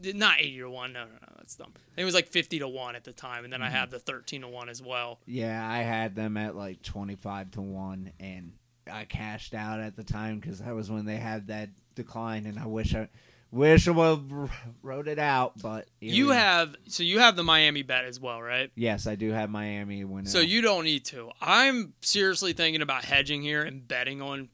Not 0.03 0.41
80 0.41 0.57
to 0.59 0.69
1. 0.69 0.91
No, 0.93 1.05
no, 1.05 1.11
no. 1.11 1.17
That's 1.37 1.55
dumb. 1.55 1.71
I 1.73 1.79
think 1.95 1.99
it 1.99 2.05
was 2.05 2.13
like 2.13 2.27
50 2.27 2.59
to 2.59 2.67
1 2.67 2.95
at 2.97 3.05
the 3.05 3.13
time. 3.13 3.45
And 3.45 3.53
then 3.53 3.61
I 3.61 3.69
have 3.69 3.89
the 3.91 3.97
13 3.97 4.41
to 4.41 4.47
1 4.49 4.67
as 4.67 4.81
well. 4.81 5.19
Yeah, 5.25 5.65
I 5.67 5.79
had 5.83 6.15
them 6.15 6.35
at 6.35 6.53
like 6.55 6.81
twenty-five 6.81 7.51
to 7.51 7.61
one, 7.61 8.11
and 8.19 8.51
I 8.91 9.05
cashed 9.05 9.53
out 9.53 9.79
at 9.79 9.95
the 9.95 10.03
time 10.03 10.39
because 10.39 10.59
that 10.59 10.73
was 10.75 10.89
when 10.91 11.05
they 11.05 11.17
had 11.17 11.47
that 11.47 11.69
decline, 11.95 12.45
and 12.45 12.59
I 12.59 12.65
wish 12.67 12.93
I 12.95 13.09
wish 13.51 13.87
I 13.87 13.91
would 13.91 14.05
have 14.31 14.51
wrote 14.83 15.07
it 15.07 15.19
out, 15.19 15.53
but 15.61 15.87
You 15.99 16.29
have. 16.29 16.75
So 16.87 17.03
you 17.03 17.19
have 17.19 17.35
the 17.35 17.43
Miami 17.43 17.83
bet 17.83 18.05
as 18.05 18.19
well, 18.19 18.41
right? 18.41 18.71
Yes, 18.75 19.07
I 19.07 19.15
do 19.15 19.31
have 19.31 19.49
Miami 19.49 20.03
winning. 20.03 20.27
So 20.27 20.39
you 20.39 20.61
don't 20.61 20.83
need 20.83 21.05
to. 21.05 21.31
I'm 21.41 21.93
seriously 22.01 22.53
thinking 22.53 22.81
about 22.81 23.05
hedging 23.05 23.41
here 23.41 23.61
and 23.63 23.87
betting 23.87 24.21
on 24.21 24.49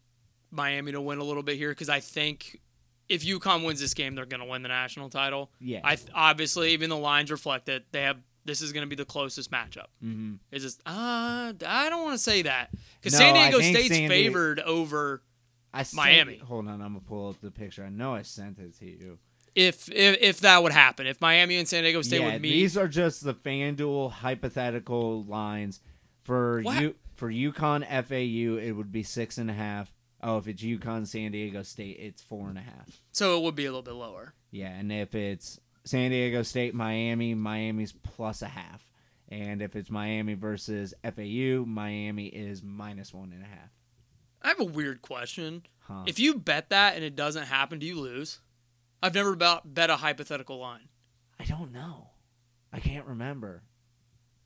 Miami 0.52 0.92
to 0.92 1.02
win 1.02 1.20
a 1.20 1.24
little 1.24 1.44
bit 1.44 1.58
here 1.58 1.70
because 1.70 1.90
I 1.90 2.00
think 2.00 2.60
if 3.10 3.26
UConn 3.26 3.66
wins 3.66 3.80
this 3.82 3.94
game, 3.94 4.16
they're 4.16 4.26
going 4.26 4.42
to 4.42 4.46
win 4.46 4.62
the 4.62 4.70
national 4.70 5.10
title. 5.10 5.52
yeah, 5.60 5.82
I 5.84 5.96
th- 5.96 6.10
obviously 6.14 6.72
even 6.74 6.90
the 6.90 6.98
lines 6.98 7.32
reflect 7.32 7.68
it. 7.70 7.86
They 7.92 8.04
have 8.04 8.18
this 8.46 8.62
is 8.62 8.72
going 8.74 8.82
to 8.84 8.88
be 8.90 8.96
the 8.96 9.06
closest 9.06 9.52
matchup. 9.52 9.88
hmm 10.02 10.36
Is 10.52 10.64
this? 10.64 10.78
Uh, 10.86 11.54
I 11.66 11.88
don't 11.90 12.04
want 12.04 12.14
to 12.16 12.24
say 12.24 12.42
that 12.44 12.70
because 13.00 13.14
No, 13.14 13.20
San 13.20 13.34
Diego 13.36 13.60
State's 13.60 13.90
favored 13.90 14.60
over 14.60 15.22
I 15.74 15.84
sent 15.84 15.96
Miami. 15.98 16.38
hold 16.38 16.68
on, 16.68 16.74
I'm 16.82 16.94
gonna 16.94 17.00
pull 17.00 17.30
up 17.30 17.40
the 17.42 17.52
picture. 17.52 17.84
I 17.84 17.90
know 17.90 18.14
I 18.14 18.24
sent 18.24 18.60
it 18.60 18.78
to 18.80 18.86
you. 18.86 19.20
if 19.56 19.90
if, 19.92 20.18
if 20.22 20.40
that 20.42 20.62
would 20.64 20.72
happen. 20.74 21.08
If 21.08 21.22
Miami 21.22 21.58
and 21.58 21.68
San 21.68 21.84
Diego 21.84 22.02
State 22.02 22.22
yeah, 22.22 22.34
would 22.34 22.42
meet, 22.42 22.52
these 22.52 22.76
are 22.78 22.88
just 22.88 23.24
the 23.24 23.34
FanDuel 23.34 24.12
hypothetical 24.12 25.24
lines 25.24 25.80
for 26.24 26.62
What? 26.62 26.82
you 26.82 26.96
for 27.16 27.32
UConn 27.32 27.86
FAU. 27.88 28.58
It 28.62 28.72
would 28.74 28.92
be 28.92 29.04
six 29.04 29.38
and 29.38 29.50
a 29.50 29.54
half. 29.54 29.94
Oh, 30.24 30.38
if 30.38 30.48
it's 30.48 30.62
UConn 30.62 31.08
San 31.08 31.32
Diego 31.32 31.64
State, 31.64 31.98
it's 32.00 32.22
four 32.22 32.48
and 32.50 32.58
a 32.58 32.62
half. 32.62 33.02
so 33.12 33.38
it 33.38 33.44
would 33.44 33.56
be 33.56 33.66
a 33.66 33.70
little 33.70 33.82
bit 33.82 33.94
lower. 33.96 34.34
Yeah, 34.52 34.70
and 34.70 34.92
if 34.92 35.16
it's 35.16 35.60
San 35.84 36.12
Diego 36.12 36.44
State 36.44 36.74
Miami, 36.74 37.34
Miami's 37.34 37.92
plus 37.92 38.42
a 38.42 38.48
half. 38.48 38.88
And 39.30 39.62
if 39.62 39.76
it's 39.76 39.90
Miami 39.90 40.34
versus 40.34 40.94
FAU, 41.04 41.64
Miami 41.66 42.28
is 42.28 42.62
minus 42.62 43.14
one 43.14 43.32
and 43.32 43.44
a 43.44 43.48
half. 43.48 43.70
I 44.42 44.50
have 44.50 44.60
a 44.60 44.66
weird 44.66 45.02
question. 45.02 45.64
Huh. 45.80 46.04
If 46.06 46.20
you 46.20 46.36
bet 46.36 46.70
that 46.70 46.96
and 46.96 47.04
it 47.04 47.16
doesn't 47.16 47.46
happen, 47.46 47.80
do 47.80 47.86
you 47.86 48.00
lose? 48.00 48.40
I've 49.02 49.16
never 49.16 49.36
bet, 49.36 49.74
bet 49.74 49.90
a 49.90 49.96
hypothetical 49.98 50.60
line 50.60 50.90
I 51.40 51.46
don't 51.46 51.72
know. 51.72 52.12
I 52.72 52.80
can't 52.80 53.08
remember. 53.08 53.64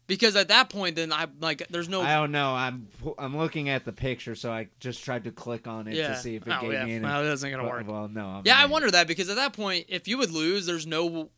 Because 0.07 0.35
at 0.35 0.49
that 0.49 0.69
point, 0.69 0.95
then 0.95 1.11
I 1.11 1.27
like 1.39 1.67
there's 1.69 1.89
no 1.89 2.01
I 2.01 2.15
don't 2.15 2.31
know. 2.31 2.53
I'm 2.53 2.87
I'm 3.17 3.37
looking 3.37 3.69
at 3.69 3.85
the 3.85 3.93
picture, 3.93 4.35
so 4.35 4.51
I 4.51 4.67
just 4.79 5.03
tried 5.03 5.23
to 5.25 5.31
click 5.31 5.67
on 5.67 5.87
it 5.87 5.95
yeah. 5.95 6.09
to 6.09 6.15
see 6.17 6.35
if 6.35 6.45
it 6.47 6.53
oh, 6.53 6.61
gave 6.61 6.73
yeah. 6.73 6.85
me 6.85 6.95
any. 6.95 7.03
Well, 7.03 7.23
that 7.23 7.31
isn't 7.33 7.51
gonna 7.51 7.63
well, 7.63 7.71
work. 7.71 7.87
well, 7.87 8.07
no. 8.07 8.25
I'm 8.25 8.43
yeah, 8.45 8.57
I 8.57 8.65
wonder 8.65 8.89
that 8.91 9.07
because 9.07 9.29
at 9.29 9.35
that 9.35 9.53
point, 9.53 9.85
if 9.89 10.07
you 10.07 10.17
would 10.17 10.31
lose, 10.31 10.65
there's 10.65 10.87
no 10.87 11.29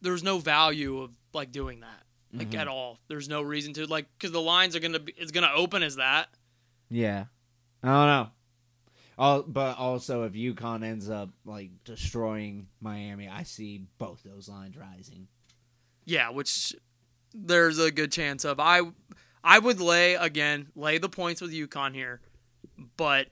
there's 0.00 0.22
no 0.22 0.38
value 0.38 1.02
of 1.02 1.10
like 1.32 1.52
doing 1.52 1.80
that 1.80 2.06
like 2.32 2.50
Mhm. 2.50 2.58
at 2.58 2.68
all. 2.68 2.98
There's 3.08 3.28
no 3.28 3.42
reason 3.42 3.72
to 3.74 3.86
like 3.86 4.06
because 4.18 4.32
the 4.32 4.40
lines 4.40 4.76
are 4.76 4.80
gonna 4.80 4.98
be 4.98 5.12
it's 5.16 5.32
gonna 5.32 5.52
open 5.54 5.82
as 5.82 5.96
that. 5.96 6.28
Yeah, 6.90 7.26
I 7.82 7.88
don't 7.88 8.06
know. 8.06 8.30
All, 9.18 9.42
but 9.42 9.78
also, 9.78 10.24
if 10.24 10.34
UConn 10.34 10.84
ends 10.84 11.08
up 11.08 11.30
like 11.44 11.70
destroying 11.84 12.68
Miami, 12.80 13.28
I 13.28 13.44
see 13.44 13.86
both 13.98 14.22
those 14.22 14.48
lines 14.48 14.76
rising. 14.76 15.28
Yeah, 16.04 16.30
which 16.30 16.74
there's 17.44 17.78
a 17.78 17.90
good 17.90 18.12
chance 18.12 18.44
of. 18.44 18.58
I 18.60 18.82
I 19.44 19.58
would 19.58 19.80
lay 19.80 20.14
again 20.14 20.68
lay 20.74 20.98
the 20.98 21.08
points 21.08 21.40
with 21.40 21.52
UConn 21.52 21.94
here, 21.94 22.20
but 22.96 23.28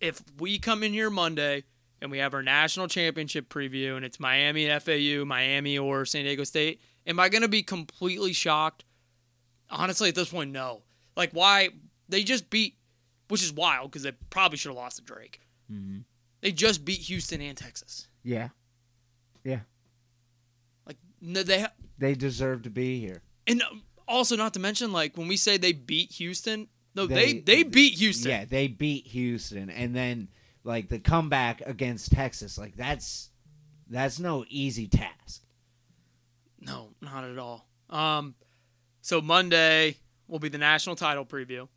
if 0.00 0.22
we 0.38 0.58
come 0.58 0.82
in 0.82 0.92
here 0.92 1.10
Monday 1.10 1.64
and 2.00 2.10
we 2.10 2.18
have 2.18 2.34
our 2.34 2.42
national 2.42 2.88
championship 2.88 3.48
preview 3.48 3.96
and 3.96 4.04
it's 4.04 4.20
Miami 4.20 4.66
and 4.66 4.82
FAU, 4.82 5.24
Miami 5.24 5.78
or 5.78 6.04
San 6.04 6.24
Diego 6.24 6.44
State, 6.44 6.80
am 7.06 7.18
I 7.18 7.28
going 7.28 7.42
to 7.42 7.48
be 7.48 7.62
completely 7.62 8.32
shocked? 8.32 8.84
Honestly, 9.70 10.08
at 10.08 10.14
this 10.14 10.30
point, 10.30 10.52
no. 10.52 10.82
Like, 11.16 11.30
why 11.32 11.70
they 12.08 12.22
just 12.22 12.50
beat, 12.50 12.76
which 13.28 13.42
is 13.42 13.52
wild 13.52 13.90
because 13.90 14.02
they 14.02 14.12
probably 14.30 14.58
should 14.58 14.70
have 14.70 14.76
lost 14.76 14.96
to 14.96 15.02
Drake. 15.02 15.40
Mm-hmm. 15.70 15.98
They 16.40 16.52
just 16.52 16.84
beat 16.84 17.00
Houston 17.00 17.40
and 17.40 17.56
Texas. 17.56 18.08
Yeah, 18.22 18.48
Like, 19.44 19.60
no, 21.20 21.42
they 21.42 21.66
they 21.98 22.14
deserve 22.14 22.62
to 22.62 22.70
be 22.70 23.00
here. 23.00 23.22
And 23.46 23.62
also, 24.06 24.36
not 24.36 24.54
to 24.54 24.60
mention, 24.60 24.92
like 24.92 25.16
when 25.16 25.28
we 25.28 25.36
say 25.36 25.56
they 25.56 25.72
beat 25.72 26.12
Houston, 26.12 26.68
no, 26.94 27.06
they 27.06 27.34
They- 27.34 27.40
they, 27.40 27.62
beat 27.62 27.94
Houston. 27.98 28.30
Yeah, 28.30 28.44
they 28.44 28.68
beat 28.68 29.06
Houston, 29.08 29.70
and 29.70 29.94
then 29.94 30.28
like 30.64 30.88
the 30.88 30.98
comeback 30.98 31.60
against 31.66 32.12
Texas, 32.12 32.58
like 32.58 32.76
that's 32.76 33.30
that's 33.88 34.18
no 34.18 34.44
easy 34.48 34.86
task. 34.88 35.42
No, 36.60 36.90
not 37.00 37.24
at 37.24 37.38
all. 37.38 37.68
Um, 37.88 38.34
so 39.00 39.20
Monday 39.20 39.96
will 40.26 40.38
be 40.40 40.48
the 40.48 40.58
national 40.58 40.96
title 40.96 41.24
preview. 41.24 41.68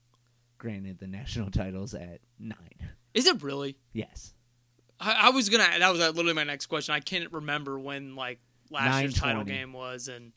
Granted, 0.57 0.99
the 0.99 1.07
national 1.07 1.51
title's 1.51 1.93
at 1.93 2.19
nine. 2.39 2.89
Is 3.13 3.27
it 3.27 3.41
really? 3.43 3.77
Yes, 3.93 4.33
I, 4.99 5.27
I 5.27 5.29
was 5.29 5.49
gonna. 5.49 5.67
That 5.79 5.89
was 5.91 5.99
literally 5.99 6.33
my 6.33 6.43
next 6.43 6.67
question. 6.67 6.93
I 6.95 6.99
can't 6.99 7.31
remember 7.31 7.79
when 7.79 8.15
like 8.15 8.39
last 8.71 9.01
year's 9.01 9.15
title 9.15 9.43
game 9.43 9.73
was, 9.73 10.07
and 10.07 10.31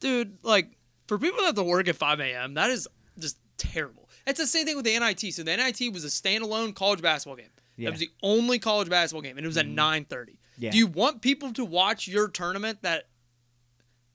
dude, 0.00 0.38
like 0.42 0.76
for 1.06 1.18
people 1.18 1.38
that 1.40 1.46
have 1.46 1.54
to 1.56 1.62
work 1.64 1.88
at 1.88 1.96
5 1.96 2.20
a.m., 2.20 2.54
that 2.54 2.70
is 2.70 2.88
just 3.18 3.38
terrible. 3.56 4.08
It's 4.26 4.40
the 4.40 4.46
same 4.46 4.66
thing 4.66 4.76
with 4.76 4.84
the 4.84 4.98
NIT. 4.98 5.34
So 5.34 5.42
the 5.42 5.56
NIT 5.56 5.92
was 5.92 6.04
a 6.04 6.08
standalone 6.08 6.74
college 6.74 7.02
basketball 7.02 7.36
game. 7.36 7.48
Yeah. 7.76 7.86
That 7.86 7.92
was 7.92 8.00
the 8.00 8.10
only 8.22 8.58
college 8.58 8.88
basketball 8.88 9.22
game, 9.22 9.36
and 9.36 9.44
it 9.44 9.48
was 9.48 9.56
at 9.56 9.66
mm-hmm. 9.66 10.14
9:30. 10.14 10.36
Yeah. 10.56 10.70
Do 10.70 10.78
you 10.78 10.86
want 10.86 11.22
people 11.22 11.52
to 11.54 11.64
watch 11.64 12.06
your 12.06 12.28
tournament 12.28 12.82
that 12.82 13.08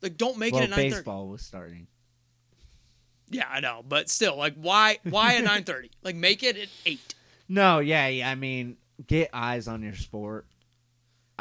like 0.02 0.18
don't 0.18 0.38
make 0.38 0.54
well, 0.54 0.64
it 0.64 0.72
at 0.72 0.78
9:30? 0.78 0.90
baseball 0.90 1.28
was 1.28 1.42
starting. 1.42 1.88
Yeah, 3.32 3.46
I 3.48 3.60
know, 3.60 3.84
but 3.88 4.10
still, 4.10 4.38
like, 4.38 4.56
why 4.56 5.00
why 5.04 5.36
at 5.36 5.44
9:30? 5.44 5.90
like, 6.04 6.16
make 6.16 6.42
it 6.42 6.58
at 6.58 6.70
eight. 6.86 7.16
No, 7.48 7.80
yeah, 7.80 8.08
yeah, 8.08 8.30
I 8.30 8.36
mean, 8.36 8.78
get 9.06 9.30
eyes 9.34 9.68
on 9.68 9.84
your 9.84 9.96
sport. 9.96 10.48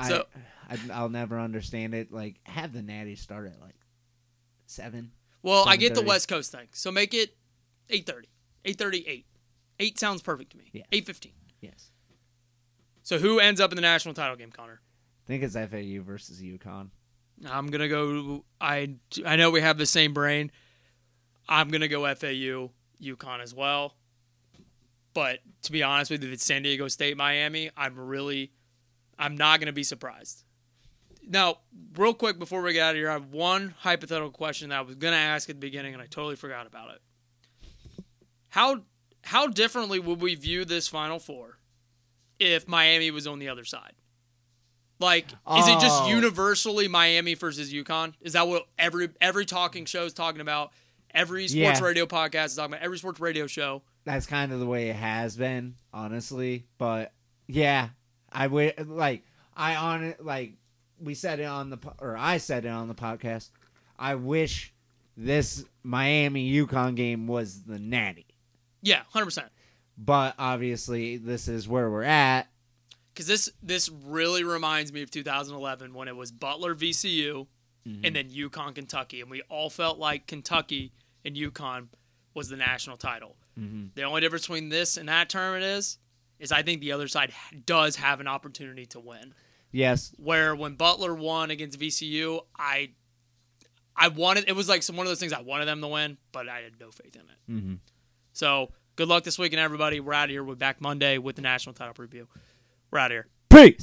So- 0.07 0.27
I, 0.35 0.41
I, 0.69 0.79
I'll 0.93 1.09
never 1.09 1.39
understand 1.39 1.95
it. 1.95 2.13
Like, 2.13 2.37
have 2.45 2.73
the 2.73 2.83
Natty 2.83 3.15
start 3.17 3.47
at 3.47 3.61
like 3.61 3.77
seven. 4.67 5.13
Well, 5.43 5.65
I 5.67 5.77
get 5.77 5.95
the 5.95 6.03
West 6.03 6.29
Coast 6.29 6.53
thing, 6.53 6.69
so 6.73 6.91
make 6.91 7.15
it 7.15 7.37
8:30, 7.91 8.25
8:30, 8.65 9.05
8. 9.07 9.27
Eight 9.81 9.99
sounds 9.99 10.23
perfect 10.23 10.51
to 10.53 10.59
me. 10.59 10.71
Yeah. 10.73 10.83
8:15. 10.93 11.31
Yes, 11.61 11.91
So 13.03 13.19
who 13.19 13.39
ends 13.41 13.61
up 13.61 13.73
in 13.73 13.77
the 13.77 13.83
national 13.83 14.15
title 14.15 14.37
game, 14.37 14.51
Connor? 14.51 14.81
I 15.25 15.27
think 15.27 15.43
it's 15.43 15.55
FAU 15.55 16.03
versus 16.03 16.41
UConn. 16.41 16.91
I'm 17.49 17.69
gonna 17.69 17.89
go. 17.89 18.45
I 18.61 18.95
I 19.25 19.37
know 19.37 19.51
we 19.51 19.61
have 19.61 19.79
the 19.79 19.87
same 19.87 20.13
brain. 20.13 20.51
I'm 21.49 21.69
gonna 21.69 21.89
go 21.89 22.03
FAU, 22.15 22.71
UConn 23.01 23.41
as 23.41 23.55
well. 23.55 23.95
But 25.15 25.41
to 25.63 25.73
be 25.73 25.83
honest 25.83 26.11
with 26.11 26.23
you, 26.23 26.29
if 26.29 26.35
it's 26.35 26.45
San 26.45 26.63
Diego 26.63 26.89
State, 26.89 27.17
Miami, 27.17 27.71
I'm 27.77 27.99
really, 27.99 28.53
I'm 29.19 29.37
not 29.37 29.61
gonna 29.61 29.73
be 29.73 29.83
surprised. 29.85 30.45
Now, 31.31 31.59
real 31.97 32.15
quick 32.15 32.39
before 32.39 32.63
we 32.63 32.73
get 32.73 32.83
out 32.83 32.91
of 32.91 32.97
here, 32.97 33.11
I 33.11 33.13
have 33.13 33.27
one 33.27 33.75
hypothetical 33.81 34.31
question 34.31 34.71
that 34.71 34.79
I 34.79 34.81
was 34.81 34.95
gonna 34.97 35.17
ask 35.17 35.49
at 35.51 35.57
the 35.57 35.61
beginning, 35.61 35.93
and 35.95 36.03
I 36.03 36.07
totally 36.07 36.37
forgot 36.37 36.67
about 36.67 36.91
it. 36.95 37.03
How 38.51 38.83
how 39.25 39.47
differently 39.47 39.99
would 39.99 40.21
we 40.21 40.35
view 40.35 40.65
this 40.65 40.89
Final 40.89 41.19
Four 41.19 41.59
if 42.39 42.67
Miami 42.67 43.11
was 43.11 43.27
on 43.27 43.39
the 43.39 43.49
other 43.49 43.65
side? 43.65 43.93
Like, 45.01 45.27
is 45.27 45.69
it 45.69 45.79
just 45.81 46.03
Oh. 46.05 46.09
universally 46.09 46.89
Miami 46.89 47.35
versus 47.35 47.73
UConn? 47.73 48.15
Is 48.21 48.33
that 48.33 48.49
what 48.49 48.67
every 48.79 49.11
every 49.21 49.45
talking 49.45 49.85
show 49.85 50.05
is 50.05 50.13
talking 50.13 50.41
about? 50.41 50.73
Every 51.13 51.47
sports 51.49 51.81
Yeah. 51.81 51.85
radio 51.87 52.07
podcast 52.07 52.47
is 52.47 52.57
talking 52.57 52.73
about. 52.75 52.83
Every 52.85 52.99
sports 52.99 53.21
radio 53.21 53.47
show. 53.47 53.83
That's 54.05 54.27
kind 54.27 54.53
of 54.53 54.61
the 54.61 54.67
way 54.67 54.89
it 54.89 54.97
has 54.97 55.37
been, 55.37 55.77
honestly. 55.93 56.65
But 56.79 57.13
yeah, 57.47 57.91
I 58.33 58.47
would 58.47 58.89
like 58.89 59.25
I 59.57 59.77
on 59.77 60.05
it 60.05 60.25
like 60.25 60.55
we 61.01 61.15
said 61.15 61.41
it 61.41 61.45
on 61.45 61.71
the 61.71 61.79
or 62.01 62.17
I 62.17 62.39
said 62.39 62.65
it 62.65 62.69
on 62.69 62.89
the 62.89 62.95
podcast. 62.95 63.51
I 63.99 64.15
wish 64.15 64.73
this 65.17 65.65
Miami 65.83 66.51
UConn 66.53 66.95
game 66.95 67.27
was 67.27 67.63
the 67.65 67.79
natty, 67.79 68.27
Yeah, 68.83 69.03
hundred 69.11 69.27
percent. 69.27 69.49
but 69.97 70.35
obviously 70.39 71.17
this 71.17 71.49
is 71.49 71.67
where 71.69 71.91
we're 71.91 72.03
at. 72.03 72.49
Because 73.13 73.27
this 73.27 73.51
this 73.63 73.89
really 73.89 74.45
reminds 74.45 74.93
me 74.93 75.03
of 75.03 75.11
2011 75.11 75.93
when 75.93 76.07
it 76.07 76.17
was 76.17 76.31
Butler 76.31 76.75
VCU 76.75 77.47
mm-hmm. 77.87 78.05
and 78.05 78.15
then 78.15 78.31
UConn 78.31 78.75
Kentucky, 78.75 79.21
and 79.21 79.31
we 79.31 79.43
all 79.49 79.71
felt 79.71 79.99
like 79.99 80.27
Kentucky 80.27 80.93
and 81.25 81.35
UConn 81.35 81.89
was 82.35 82.49
the 82.49 82.57
national 82.57 82.97
title. 82.97 83.37
Mm-hmm. 83.59 83.87
The 83.97 84.03
only 84.05 84.21
difference 84.21 84.47
between 84.47 84.69
this 84.69 84.97
and 84.97 85.09
that 85.09 85.29
tournament 85.29 85.65
is, 85.65 85.99
is 86.39 86.53
I 86.53 86.63
think 86.63 86.81
the 86.81 86.93
other 86.93 87.09
side 87.09 87.33
does 87.67 87.97
have 87.97 88.21
an 88.21 88.29
opportunity 88.29 88.87
to 88.87 89.01
win. 89.01 89.35
Yes, 89.71 90.13
Where 90.17 90.55
when 90.57 90.75
Butler 90.75 91.15
won 91.15 91.51
against 91.51 91.79
VCU, 91.79 92.41
I 92.59 92.91
I 93.97 94.09
wanted 94.09 94.45
it 94.49 94.57
was 94.57 94.69
like 94.69 94.83
some 94.83 94.97
one 94.97 95.07
of 95.07 95.11
those 95.11 95.21
things 95.21 95.33
I 95.33 95.43
wanted 95.43 95.67
them 95.67 95.81
to 95.81 95.89
win, 95.89 96.19
but 96.33 96.49
I 96.49 96.61
had 96.61 96.81
no 96.81 96.91
faith 96.91 97.15
in 97.17 97.23
it. 97.23 97.53
mm-hmm. 97.53 97.75
So 98.33 98.73
good 98.97 99.09
luck 99.09 99.25
this 99.25 99.39
weekend, 99.39 99.61
everybody. 99.61 100.01
We're 100.01 100.15
out 100.15 100.25
of 100.25 100.31
here. 100.31 100.43
We're 100.45 100.55
back 100.55 100.81
Monday 100.81 101.19
with 101.19 101.37
the 101.37 101.43
national 101.43 101.75
title 101.75 101.95
preview. 101.95 102.27
We're 102.91 102.99
out 103.01 103.11
of 103.11 103.17
here. 103.17 103.27
peace. 103.51 103.77